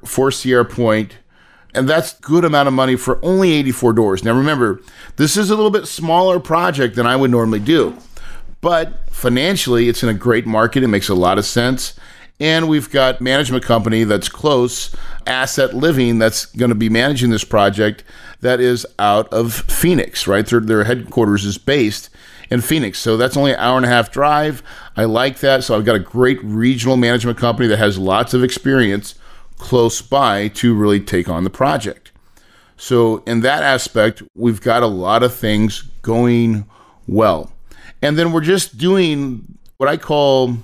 for 0.05 0.31
Sierra 0.31 0.65
Point 0.65 1.19
and 1.75 1.89
that's 1.89 2.15
good 2.15 2.45
amount 2.45 2.67
of 2.69 2.75
money 2.75 2.97
for 2.97 3.25
only 3.25 3.53
84 3.53 3.93
doors. 3.93 4.25
Now 4.25 4.33
remember, 4.33 4.81
this 5.17 5.37
is 5.37 5.51
a 5.51 5.57
little 5.57 5.71
bit 5.71 5.87
smaller 5.87 6.41
project 6.41 6.97
than 6.97 7.07
I 7.07 7.17
would 7.17 7.31
normally 7.31 7.61
do. 7.61 7.97
But 8.61 9.09
financially, 9.11 9.89
it's 9.89 10.03
in 10.03 10.09
a 10.09 10.15
great 10.15 10.47
market. 10.47 10.83
It 10.83 10.89
makes 10.89 11.09
a 11.09 11.15
lot 11.15 11.39
of 11.39 11.45
sense. 11.45 11.95
And 12.41 12.69
we've 12.69 12.91
got 12.91 13.21
management 13.21 13.65
company 13.65 14.05
that's 14.05 14.31
close, 14.31 14.97
Asset 15.27 15.75
Living, 15.75 16.19
that's 16.19 16.47
going 16.47 16.71
to 16.71 16.75
be 16.75 16.89
managing 16.89 17.31
this 17.31 17.45
project 17.45 18.03
that 18.41 18.61
is 18.61 18.87
out 18.99 19.31
of 19.33 19.53
Phoenix, 19.53 20.27
right? 20.27 20.47
Their, 20.47 20.61
their 20.61 20.85
headquarters 20.85 21.45
is 21.45 21.59
based 21.59 22.09
in 22.51 22.63
Phoenix. 22.63 22.99
So 22.99 23.19
that's 23.19 23.37
only 23.37 23.53
an 23.53 23.61
hour 23.61 23.77
and 23.77 23.85
a 23.85 23.91
half 23.91 24.11
drive. 24.11 24.63
I 24.97 25.05
like 25.05 25.41
that. 25.41 25.65
So 25.65 25.77
I've 25.77 25.85
got 25.85 25.97
a 25.97 26.01
great 26.01 26.43
regional 26.43 26.97
management 26.97 27.39
company 27.39 27.69
that 27.69 27.79
has 27.79 27.99
lots 27.99 28.33
of 28.33 28.43
experience 28.43 29.15
close 29.59 30.01
by 30.01 30.49
to 30.49 30.75
really 30.75 31.01
take 31.01 31.29
on 31.29 31.45
the 31.45 31.51
project. 31.51 32.11
So, 32.77 33.19
in 33.27 33.41
that 33.41 33.63
aspect, 33.63 34.23
we've 34.35 34.63
got 34.63 34.83
a 34.83 34.87
lot 34.87 35.23
of 35.23 35.35
things 35.35 35.83
going 36.01 36.65
well. 37.07 37.53
And 38.01 38.17
then 38.17 38.33
we're 38.33 38.41
just 38.41 38.79
doing 38.79 39.59
what 39.77 39.91
I 39.91 39.99
call 39.99 40.57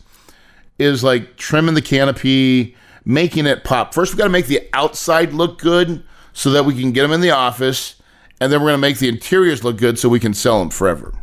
is 0.78 1.04
like 1.04 1.36
trimming 1.36 1.74
the 1.74 1.82
canopy, 1.82 2.76
making 3.04 3.46
it 3.46 3.64
pop. 3.64 3.94
First, 3.94 4.12
we 4.12 4.18
got 4.18 4.24
to 4.24 4.30
make 4.30 4.46
the 4.46 4.68
outside 4.72 5.32
look 5.32 5.58
good 5.58 6.02
so 6.32 6.50
that 6.50 6.64
we 6.64 6.78
can 6.78 6.92
get 6.92 7.02
them 7.02 7.12
in 7.12 7.20
the 7.20 7.30
office. 7.30 7.96
And 8.40 8.52
then 8.52 8.60
we're 8.60 8.70
going 8.70 8.78
to 8.78 8.88
make 8.88 8.98
the 8.98 9.08
interiors 9.08 9.62
look 9.62 9.76
good 9.76 9.98
so 9.98 10.08
we 10.08 10.18
can 10.18 10.34
sell 10.34 10.58
them 10.58 10.70
forever. 10.70 11.14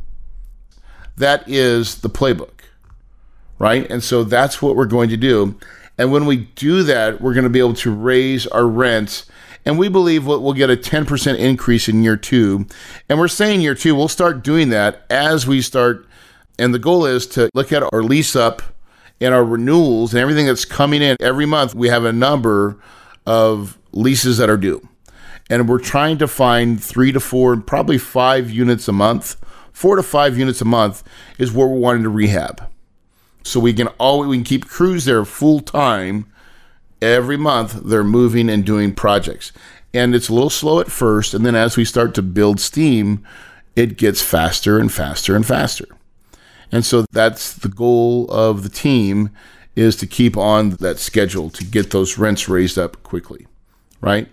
That 1.18 1.44
is 1.50 2.00
the 2.00 2.10
playbook, 2.10 2.62
right? 3.58 3.90
And 3.92 4.02
so 4.02 4.24
that's 4.24 4.62
what 4.62 4.78
we're 4.78 4.86
going 4.86 5.10
to 5.10 5.18
do. 5.18 5.60
And 6.00 6.12
when 6.12 6.26
we 6.26 6.38
do 6.38 6.82
that, 6.84 7.22
we're 7.22 7.34
going 7.36 7.44
to 7.44 7.50
be 7.50 7.60
able 7.60 7.76
to 7.76 7.94
raise 7.94 8.48
our 8.48 8.66
rents. 8.66 9.28
And 9.66 9.78
we 9.78 9.90
believe 9.90 10.26
we'll 10.26 10.54
get 10.54 10.72
a 10.72 10.76
10% 10.76 11.38
increase 11.38 11.88
in 11.88 12.02
year 12.02 12.18
two. 12.18 12.66
And 13.08 13.20
we're 13.20 13.28
saying 13.28 13.62
year 13.62 13.76
two, 13.76 13.94
we'll 13.94 14.08
start 14.08 14.44
doing 14.44 14.70
that 14.70 15.06
as 15.10 15.46
we 15.46 15.62
start. 15.62 16.08
And 16.58 16.74
the 16.74 16.80
goal 16.80 17.06
is 17.06 17.28
to 17.28 17.50
look 17.54 17.72
at 17.72 17.84
our 17.94 18.02
lease 18.02 18.36
up 18.36 18.62
and 19.22 19.34
our 19.34 19.44
renewals 19.44 20.14
and 20.14 20.22
everything 20.22 20.48
that's 20.48 20.66
coming 20.66 21.02
in 21.02 21.18
every 21.20 21.46
month. 21.46 21.76
We 21.76 21.90
have 21.90 22.06
a 22.06 22.14
number 22.14 22.80
of 23.28 23.78
leases 23.92 24.38
that 24.38 24.50
are 24.50 24.58
due. 24.58 24.88
And 25.50 25.68
we're 25.68 25.80
trying 25.80 26.18
to 26.20 26.28
find 26.28 26.82
three 26.82 27.12
to 27.12 27.20
four, 27.20 27.58
probably 27.58 27.98
five 27.98 28.50
units 28.50 28.88
a 28.88 28.94
month 28.94 29.36
four 29.80 29.96
to 29.96 30.04
five 30.04 30.38
units 30.38 30.60
a 30.60 30.66
month 30.66 31.04
is 31.38 31.54
where 31.54 31.66
we're 31.66 31.80
wanting 31.80 32.04
to 32.04 32.10
rehab. 32.10 32.70
So 33.44 33.60
we 33.60 33.74
can 33.74 33.88
always 34.00 34.30
we 34.30 34.38
can 34.38 34.44
keep 34.44 34.68
crews 34.68 35.06
there 35.06 35.26
full 35.26 35.60
time. 35.60 36.26
Every 37.02 37.38
month 37.38 37.82
they're 37.84 38.04
moving 38.04 38.50
and 38.50 38.66
doing 38.66 38.94
projects. 38.94 39.52
And 39.94 40.14
it's 40.14 40.30
a 40.30 40.34
little 40.34 40.50
slow 40.50 40.80
at 40.80 40.92
first, 40.92 41.34
and 41.34 41.46
then 41.46 41.56
as 41.56 41.76
we 41.76 41.84
start 41.84 42.14
to 42.16 42.22
build 42.22 42.60
steam, 42.60 43.26
it 43.76 43.98
gets 43.98 44.22
faster 44.22 44.78
and 44.78 44.92
faster 44.92 45.36
and 45.36 45.46
faster. 45.46 45.88
And 46.72 46.86
so 46.86 47.06
that's 47.12 47.54
the 47.54 47.70
goal 47.70 48.30
of 48.30 48.64
the 48.64 48.70
team 48.70 49.32
is 49.76 49.96
to 49.96 50.06
keep 50.06 50.38
on 50.38 50.72
that 50.72 51.00
schedule 51.00 51.50
to 51.50 51.64
get 51.64 51.92
those 51.92 52.18
rents 52.18 52.50
raised 52.50 52.78
up 52.78 53.02
quickly, 53.02 53.48
right? 54.02 54.28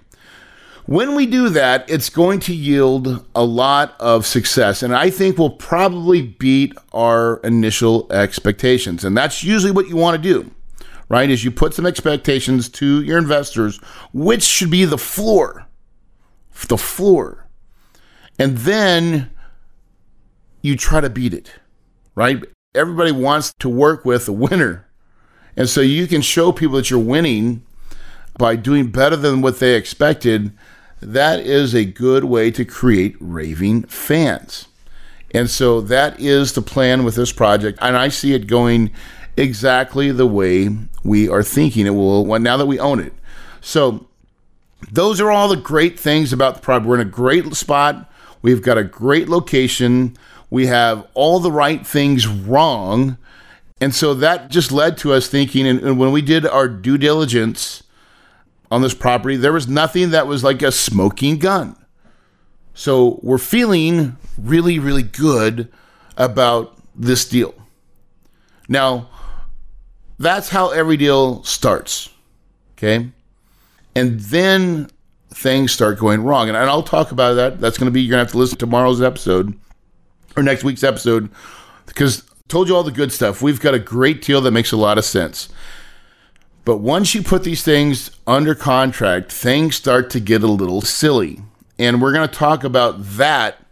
When 0.87 1.17
we 1.17 1.27
do 1.27 1.49
that, 1.49 1.91
it's 1.91 2.09
going 2.09 2.39
to 2.41 2.55
yield 2.55 3.27
a 3.35 3.45
lot 3.45 3.97
of 3.99 4.25
success. 4.25 4.85
And 4.85 4.95
I 4.95 5.11
think 5.11 5.37
we'll 5.37 5.51
probably 5.51 6.23
beat 6.23 6.75
our 6.93 7.39
initial 7.39 8.11
expectations. 8.13 9.05
And 9.05 9.17
that's 9.17 9.43
usually 9.43 9.73
what 9.73 9.89
you 9.89 9.97
want 9.97 10.17
to 10.17 10.23
do, 10.23 10.49
right? 11.09 11.29
Is 11.29 11.45
you 11.45 11.51
put 11.51 11.75
some 11.75 11.87
expectations 11.87 12.69
to 12.71 13.03
your 13.03 13.19
investors, 13.19 13.79
which 14.13 14.45
should 14.45 14.71
be 14.71 14.85
the 14.85 14.97
floor. 14.97 15.67
The 16.69 16.79
floor. 16.79 17.49
And 18.39 18.59
then 18.59 19.31
you 20.63 20.77
try 20.77 21.01
to 21.01 21.11
beat 21.11 21.35
it, 21.35 21.53
right? 22.15 22.45
Everybody 22.77 23.11
wants 23.11 23.53
to 23.59 23.69
work 23.69 24.05
with 24.05 24.29
a 24.29 24.33
winner. 24.33 24.89
And 25.57 25.69
so 25.69 25.81
you 25.81 26.07
can 26.07 26.23
show 26.23 26.53
people 26.53 26.77
that 26.77 26.91
you're 26.91 27.01
winning 27.01 27.65
by 28.39 28.55
doing 28.55 28.91
better 28.91 29.17
than 29.17 29.41
what 29.41 29.59
they 29.59 29.75
expected, 29.75 30.53
that 31.07 31.39
is 31.39 31.73
a 31.73 31.85
good 31.85 32.25
way 32.25 32.51
to 32.51 32.65
create 32.65 33.15
raving 33.21 33.85
fans. 33.85 34.67
And 35.33 35.49
so 35.49 35.81
that 35.83 36.19
is 36.19 36.53
the 36.53 36.63
plan 36.63 37.05
with 37.05 37.15
this 37.15 37.31
project. 37.31 37.79
And 37.81 37.97
I 37.97 38.09
see 38.09 38.35
it 38.35 38.49
going 38.49 38.91
exactly 39.37 40.11
the 40.11 40.27
way 40.27 40.69
we 41.05 41.29
are 41.29 41.45
thinking 41.45 41.87
it 41.87 41.91
will 41.91 42.25
now 42.41 42.57
that 42.57 42.67
we 42.67 42.81
own 42.81 42.99
it. 42.99 43.13
So 43.61 44.09
those 44.91 45.21
are 45.21 45.31
all 45.31 45.49
the 45.49 45.57
great 45.57 45.99
things 45.99 46.33
about 46.33 46.57
the 46.57 46.61
project. 46.61 46.89
We're 46.89 47.01
in 47.01 47.07
a 47.07 47.11
great 47.11 47.55
spot. 47.55 48.11
We've 48.43 48.63
got 48.63 48.77
a 48.77 48.85
great 48.85 49.29
location. 49.29 50.17
We 50.51 50.67
have 50.67 51.07
all 51.15 51.39
the 51.39 51.53
right 51.53 51.87
things 51.87 52.27
wrong. 52.27 53.17
And 53.81 53.95
so 53.95 54.13
that 54.15 54.51
just 54.51 54.73
led 54.73 54.99
to 54.99 55.13
us 55.13 55.29
thinking, 55.29 55.69
and, 55.69 55.99
when 55.99 56.11
we 56.11 56.23
did 56.23 56.47
our 56.47 56.69
due 56.69 56.99
diligence 56.99 57.85
on 58.71 58.83
this 58.83 58.95
property, 58.95 59.37
there 59.37 59.53
was 59.53 59.69
nothing 59.69 60.11
that 60.11 60.27
was 60.27 60.43
like 60.43 60.63
a 60.63 60.73
smoking 60.73 61.39
gun. 61.39 61.77
So 62.75 63.21
we're 63.23 63.39
feeling 63.39 64.17
really, 64.37 64.79
really 64.79 65.03
good 65.03 65.73
about 66.17 66.77
this 66.95 67.29
deal. 67.29 67.55
Now, 68.69 69.09
that's 70.19 70.49
how 70.49 70.71
every 70.71 70.97
deal 70.97 71.43
starts. 71.45 72.11
Okay. 72.77 73.09
And 73.95 74.21
then 74.21 74.91
things 75.31 75.73
start 75.73 75.99
going 75.99 76.23
wrong. 76.23 76.49
And 76.49 76.57
I'll 76.57 76.83
talk 76.83 77.13
about 77.13 77.35
that. 77.35 77.61
That's 77.61 77.79
going 77.79 77.87
to 77.87 77.91
be, 77.91 78.03
you're 78.03 78.11
going 78.11 78.21
to 78.21 78.25
have 78.25 78.33
to 78.33 78.39
listen 78.39 78.59
to 78.59 78.67
tomorrow's 78.67 79.01
episode 79.01 79.59
or 80.37 80.43
next 80.43 80.65
week's 80.65 80.85
episode 80.85 81.31
because 81.87 82.23
told 82.49 82.69
you 82.69 82.77
all 82.77 82.83
the 82.83 82.91
good 82.91 83.13
stuff. 83.13 83.41
We've 83.43 83.61
got 83.61 83.75
a 83.75 83.79
great 83.79 84.23
deal 84.23 84.41
that 84.43 84.51
makes 84.51 84.73
a 84.73 84.77
lot 84.77 84.99
of 84.99 85.05
sense. 85.05 85.49
But 86.67 86.79
once 86.79 87.15
you 87.15 87.23
put 87.23 87.45
these 87.45 87.63
things 87.63 88.11
under 88.27 88.53
contract, 88.53 89.31
things 89.31 89.77
start 89.77 90.11
to 90.11 90.21
get 90.21 90.43
a 90.43 90.49
little 90.49 90.81
silly. 90.81 91.41
And 91.79 92.03
we're 92.03 92.13
going 92.13 92.29
to 92.29 92.35
talk 92.35 92.65
about 92.65 92.97
that. 92.99 93.65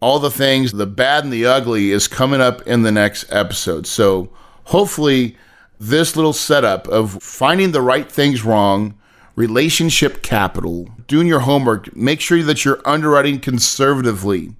All 0.00 0.18
the 0.18 0.28
things, 0.28 0.72
the 0.72 0.84
bad 0.84 1.22
and 1.22 1.32
the 1.32 1.46
ugly, 1.46 1.92
is 1.92 2.08
coming 2.08 2.40
up 2.40 2.60
in 2.62 2.82
the 2.82 2.90
next 2.90 3.32
episode. 3.32 3.86
So 3.86 4.30
hopefully, 4.64 5.36
this 5.78 6.16
little 6.16 6.32
setup 6.32 6.88
of 6.88 7.22
finding 7.22 7.70
the 7.70 7.80
right 7.80 8.10
things 8.10 8.44
wrong, 8.44 8.98
relationship 9.36 10.22
capital, 10.22 10.90
doing 11.06 11.28
your 11.28 11.40
homework, 11.40 11.94
make 11.94 12.20
sure 12.20 12.42
that 12.42 12.64
you're 12.64 12.82
underwriting 12.84 13.38
conservatively. 13.38 14.56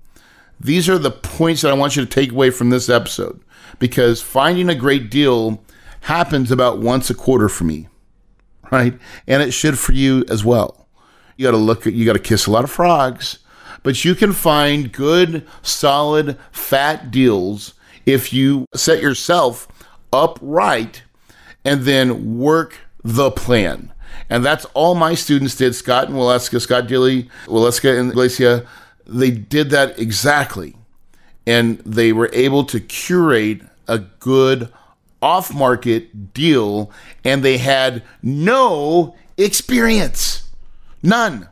These 0.60 0.88
are 0.88 0.98
the 0.98 1.10
points 1.10 1.62
that 1.62 1.72
I 1.72 1.76
want 1.76 1.96
you 1.96 2.04
to 2.04 2.08
take 2.08 2.30
away 2.30 2.50
from 2.50 2.70
this 2.70 2.88
episode 2.88 3.40
because 3.80 4.22
finding 4.22 4.68
a 4.68 4.76
great 4.76 5.10
deal 5.10 5.60
happens 6.02 6.50
about 6.50 6.78
once 6.78 7.10
a 7.10 7.14
quarter 7.14 7.48
for 7.48 7.64
me, 7.64 7.88
right? 8.70 8.98
And 9.26 9.42
it 9.42 9.52
should 9.52 9.78
for 9.78 9.92
you 9.92 10.24
as 10.28 10.44
well. 10.44 10.88
You 11.36 11.46
got 11.46 11.52
to 11.52 11.56
look 11.56 11.86
at, 11.86 11.94
you 11.94 12.04
got 12.04 12.12
to 12.14 12.18
kiss 12.18 12.46
a 12.46 12.50
lot 12.50 12.64
of 12.64 12.70
frogs, 12.70 13.38
but 13.82 14.04
you 14.04 14.14
can 14.14 14.32
find 14.32 14.92
good, 14.92 15.46
solid, 15.62 16.38
fat 16.50 17.10
deals 17.10 17.74
if 18.04 18.32
you 18.32 18.66
set 18.74 19.00
yourself 19.00 19.68
up 20.12 20.38
right 20.42 21.02
and 21.64 21.82
then 21.82 22.38
work 22.38 22.78
the 23.02 23.30
plan. 23.30 23.92
And 24.28 24.44
that's 24.44 24.64
all 24.74 24.94
my 24.94 25.14
students 25.14 25.56
did. 25.56 25.74
Scott 25.74 26.08
and 26.08 26.16
Waleska, 26.16 26.60
Scott 26.60 26.86
Dilly, 26.86 27.28
Waleska 27.46 27.98
and 27.98 28.12
Glacia, 28.12 28.66
they 29.06 29.30
did 29.30 29.70
that 29.70 29.98
exactly. 29.98 30.76
And 31.46 31.78
they 31.78 32.12
were 32.12 32.30
able 32.32 32.64
to 32.64 32.80
curate 32.80 33.62
a 33.88 33.98
good 33.98 34.68
off 35.22 35.54
market 35.54 36.34
deal. 36.34 36.90
And 37.24 37.42
they 37.42 37.58
had 37.58 38.02
no 38.22 39.16
experience. 39.38 40.50
None 41.02 41.48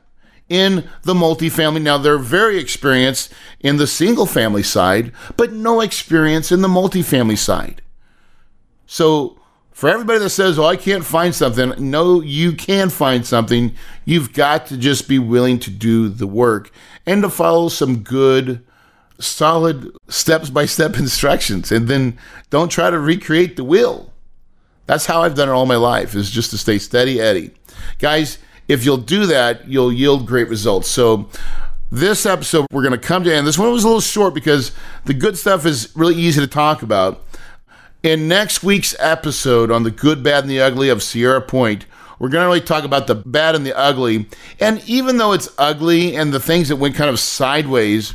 in 0.50 0.88
the 1.04 1.14
multifamily. 1.14 1.80
Now, 1.80 1.96
they're 1.96 2.18
very 2.18 2.58
experienced 2.58 3.32
in 3.60 3.76
the 3.76 3.86
single 3.86 4.26
family 4.26 4.64
side, 4.64 5.12
but 5.36 5.52
no 5.52 5.80
experience 5.80 6.52
in 6.52 6.60
the 6.60 6.68
multifamily 6.68 7.38
side. 7.38 7.80
So, 8.84 9.38
for 9.70 9.88
everybody 9.88 10.18
that 10.18 10.30
says, 10.30 10.58
oh, 10.58 10.66
I 10.66 10.76
can't 10.76 11.06
find 11.06 11.34
something, 11.34 11.72
no, 11.78 12.20
you 12.20 12.52
can 12.52 12.90
find 12.90 13.24
something. 13.24 13.74
You've 14.04 14.34
got 14.34 14.66
to 14.66 14.76
just 14.76 15.08
be 15.08 15.18
willing 15.18 15.58
to 15.60 15.70
do 15.70 16.10
the 16.10 16.26
work 16.26 16.70
and 17.06 17.22
to 17.22 17.30
follow 17.30 17.70
some 17.70 18.02
good, 18.02 18.62
solid 19.20 19.90
steps 20.08 20.50
by 20.50 20.66
step 20.66 20.96
instructions. 20.98 21.70
And 21.70 21.88
then 21.88 22.18
don't 22.50 22.70
try 22.70 22.90
to 22.90 22.98
recreate 22.98 23.56
the 23.56 23.64
wheel. 23.64 24.12
That's 24.86 25.06
how 25.06 25.22
I've 25.22 25.36
done 25.36 25.48
it 25.48 25.52
all 25.52 25.66
my 25.66 25.76
life, 25.76 26.14
is 26.14 26.30
just 26.30 26.50
to 26.50 26.58
stay 26.58 26.78
steady 26.78 27.20
Eddie. 27.20 27.52
Guys, 27.98 28.38
if 28.66 28.84
you'll 28.84 28.96
do 28.96 29.26
that, 29.26 29.68
you'll 29.68 29.92
yield 29.92 30.26
great 30.26 30.48
results. 30.48 30.90
So, 30.90 31.28
this 31.92 32.24
episode, 32.24 32.66
we're 32.70 32.82
going 32.82 32.92
to 32.92 32.98
come 32.98 33.24
to 33.24 33.34
end. 33.34 33.46
This 33.46 33.58
one 33.58 33.72
was 33.72 33.82
a 33.82 33.88
little 33.88 34.00
short 34.00 34.32
because 34.32 34.70
the 35.06 35.14
good 35.14 35.36
stuff 35.36 35.66
is 35.66 35.92
really 35.96 36.14
easy 36.14 36.40
to 36.40 36.46
talk 36.46 36.82
about. 36.82 37.24
In 38.02 38.28
next 38.28 38.62
week's 38.62 38.94
episode 39.00 39.70
on 39.70 39.82
the 39.82 39.90
good, 39.90 40.22
bad, 40.22 40.44
and 40.44 40.50
the 40.50 40.60
ugly 40.60 40.88
of 40.88 41.02
Sierra 41.02 41.40
Point, 41.40 41.86
we're 42.20 42.28
going 42.28 42.44
to 42.44 42.46
really 42.46 42.60
talk 42.60 42.84
about 42.84 43.06
the 43.06 43.16
bad 43.16 43.54
and 43.56 43.66
the 43.66 43.76
ugly. 43.76 44.26
And 44.60 44.82
even 44.88 45.18
though 45.18 45.32
it's 45.32 45.48
ugly 45.58 46.16
and 46.16 46.32
the 46.32 46.38
things 46.38 46.68
that 46.68 46.76
went 46.76 46.94
kind 46.94 47.10
of 47.10 47.18
sideways, 47.18 48.14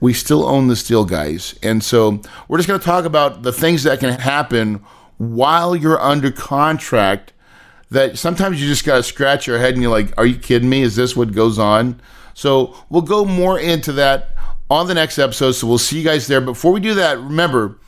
we 0.00 0.12
still 0.12 0.44
own 0.44 0.68
the 0.68 0.76
steel, 0.76 1.04
guys. 1.04 1.58
And 1.62 1.82
so 1.82 2.20
we're 2.48 2.58
just 2.58 2.68
going 2.68 2.80
to 2.80 2.86
talk 2.86 3.04
about 3.04 3.42
the 3.42 3.52
things 3.52 3.82
that 3.84 4.00
can 4.00 4.18
happen 4.18 4.84
while 5.18 5.74
you're 5.74 6.00
under 6.00 6.30
contract 6.30 7.32
that 7.90 8.18
sometimes 8.18 8.60
you 8.60 8.68
just 8.68 8.84
got 8.84 8.96
to 8.96 9.02
scratch 9.02 9.46
your 9.46 9.58
head 9.58 9.74
and 9.74 9.82
you're 9.82 9.92
like, 9.92 10.12
are 10.18 10.26
you 10.26 10.36
kidding 10.36 10.68
me? 10.68 10.82
Is 10.82 10.96
this 10.96 11.16
what 11.16 11.32
goes 11.32 11.58
on? 11.58 12.00
So 12.34 12.76
we'll 12.90 13.02
go 13.02 13.24
more 13.24 13.58
into 13.58 13.92
that 13.92 14.36
on 14.68 14.88
the 14.88 14.94
next 14.94 15.18
episode. 15.18 15.52
So 15.52 15.66
we'll 15.66 15.78
see 15.78 15.98
you 15.98 16.04
guys 16.04 16.26
there. 16.26 16.40
Before 16.40 16.72
we 16.72 16.80
do 16.80 16.94
that, 16.94 17.18
remember, 17.18 17.78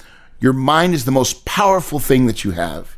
your 0.40 0.52
mind 0.52 0.94
is 0.94 1.04
the 1.04 1.10
most 1.10 1.44
powerful 1.44 1.98
thing 1.98 2.26
that 2.26 2.44
you 2.44 2.52
have. 2.52 2.96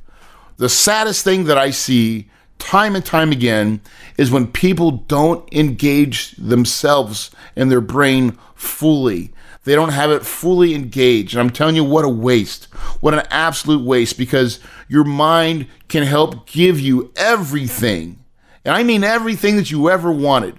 The 0.58 0.68
saddest 0.68 1.24
thing 1.24 1.44
that 1.44 1.56
I 1.56 1.70
see 1.70 2.30
time 2.60 2.94
and 2.94 3.04
time 3.04 3.32
again 3.32 3.80
is 4.16 4.30
when 4.30 4.46
people 4.46 4.92
don't 4.92 5.52
engage 5.52 6.32
themselves 6.32 7.30
and 7.56 7.70
their 7.70 7.80
brain 7.80 8.38
fully. 8.54 9.32
They 9.64 9.74
don't 9.74 9.92
have 9.92 10.10
it 10.10 10.24
fully 10.24 10.74
engaged. 10.74 11.34
And 11.34 11.40
I'm 11.40 11.50
telling 11.50 11.76
you, 11.76 11.84
what 11.84 12.04
a 12.04 12.08
waste. 12.08 12.66
What 13.00 13.14
an 13.14 13.26
absolute 13.30 13.84
waste 13.84 14.16
because 14.16 14.60
your 14.88 15.04
mind 15.04 15.66
can 15.88 16.04
help 16.04 16.46
give 16.46 16.78
you 16.78 17.12
everything. 17.16 18.24
And 18.64 18.74
I 18.74 18.82
mean 18.82 19.04
everything 19.04 19.56
that 19.56 19.70
you 19.70 19.90
ever 19.90 20.12
wanted. 20.12 20.54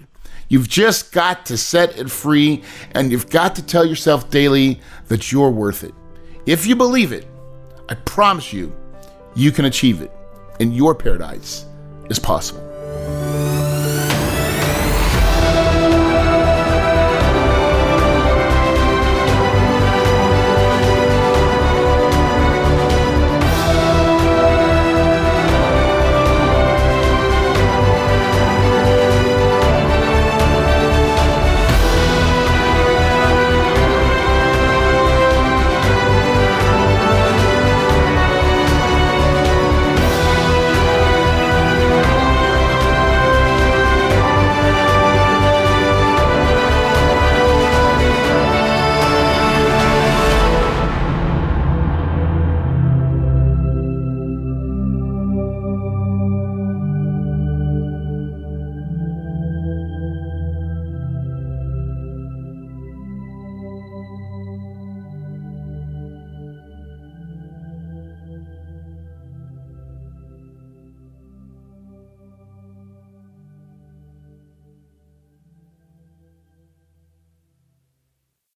You've 0.50 0.68
just 0.68 1.14
got 1.14 1.46
to 1.46 1.58
set 1.58 1.98
it 1.98 2.12
free 2.12 2.64
and 2.94 3.12
you've 3.12 3.30
got 3.30 3.56
to 3.56 3.66
tell 3.66 3.86
yourself 3.86 4.30
daily 4.30 4.82
that 5.08 5.32
you're 5.32 5.50
worth 5.50 5.84
it. 5.84 5.94
If 6.46 6.68
you 6.68 6.76
believe 6.76 7.14
it, 7.14 7.28
I 7.88 7.96
promise 7.96 8.52
you, 8.52 8.76
you 9.34 9.52
can 9.52 9.66
achieve 9.66 10.02
it, 10.02 10.12
in 10.60 10.74
your 10.74 10.94
paradise 10.94 11.66
is 12.12 12.20
possible. 12.20 13.51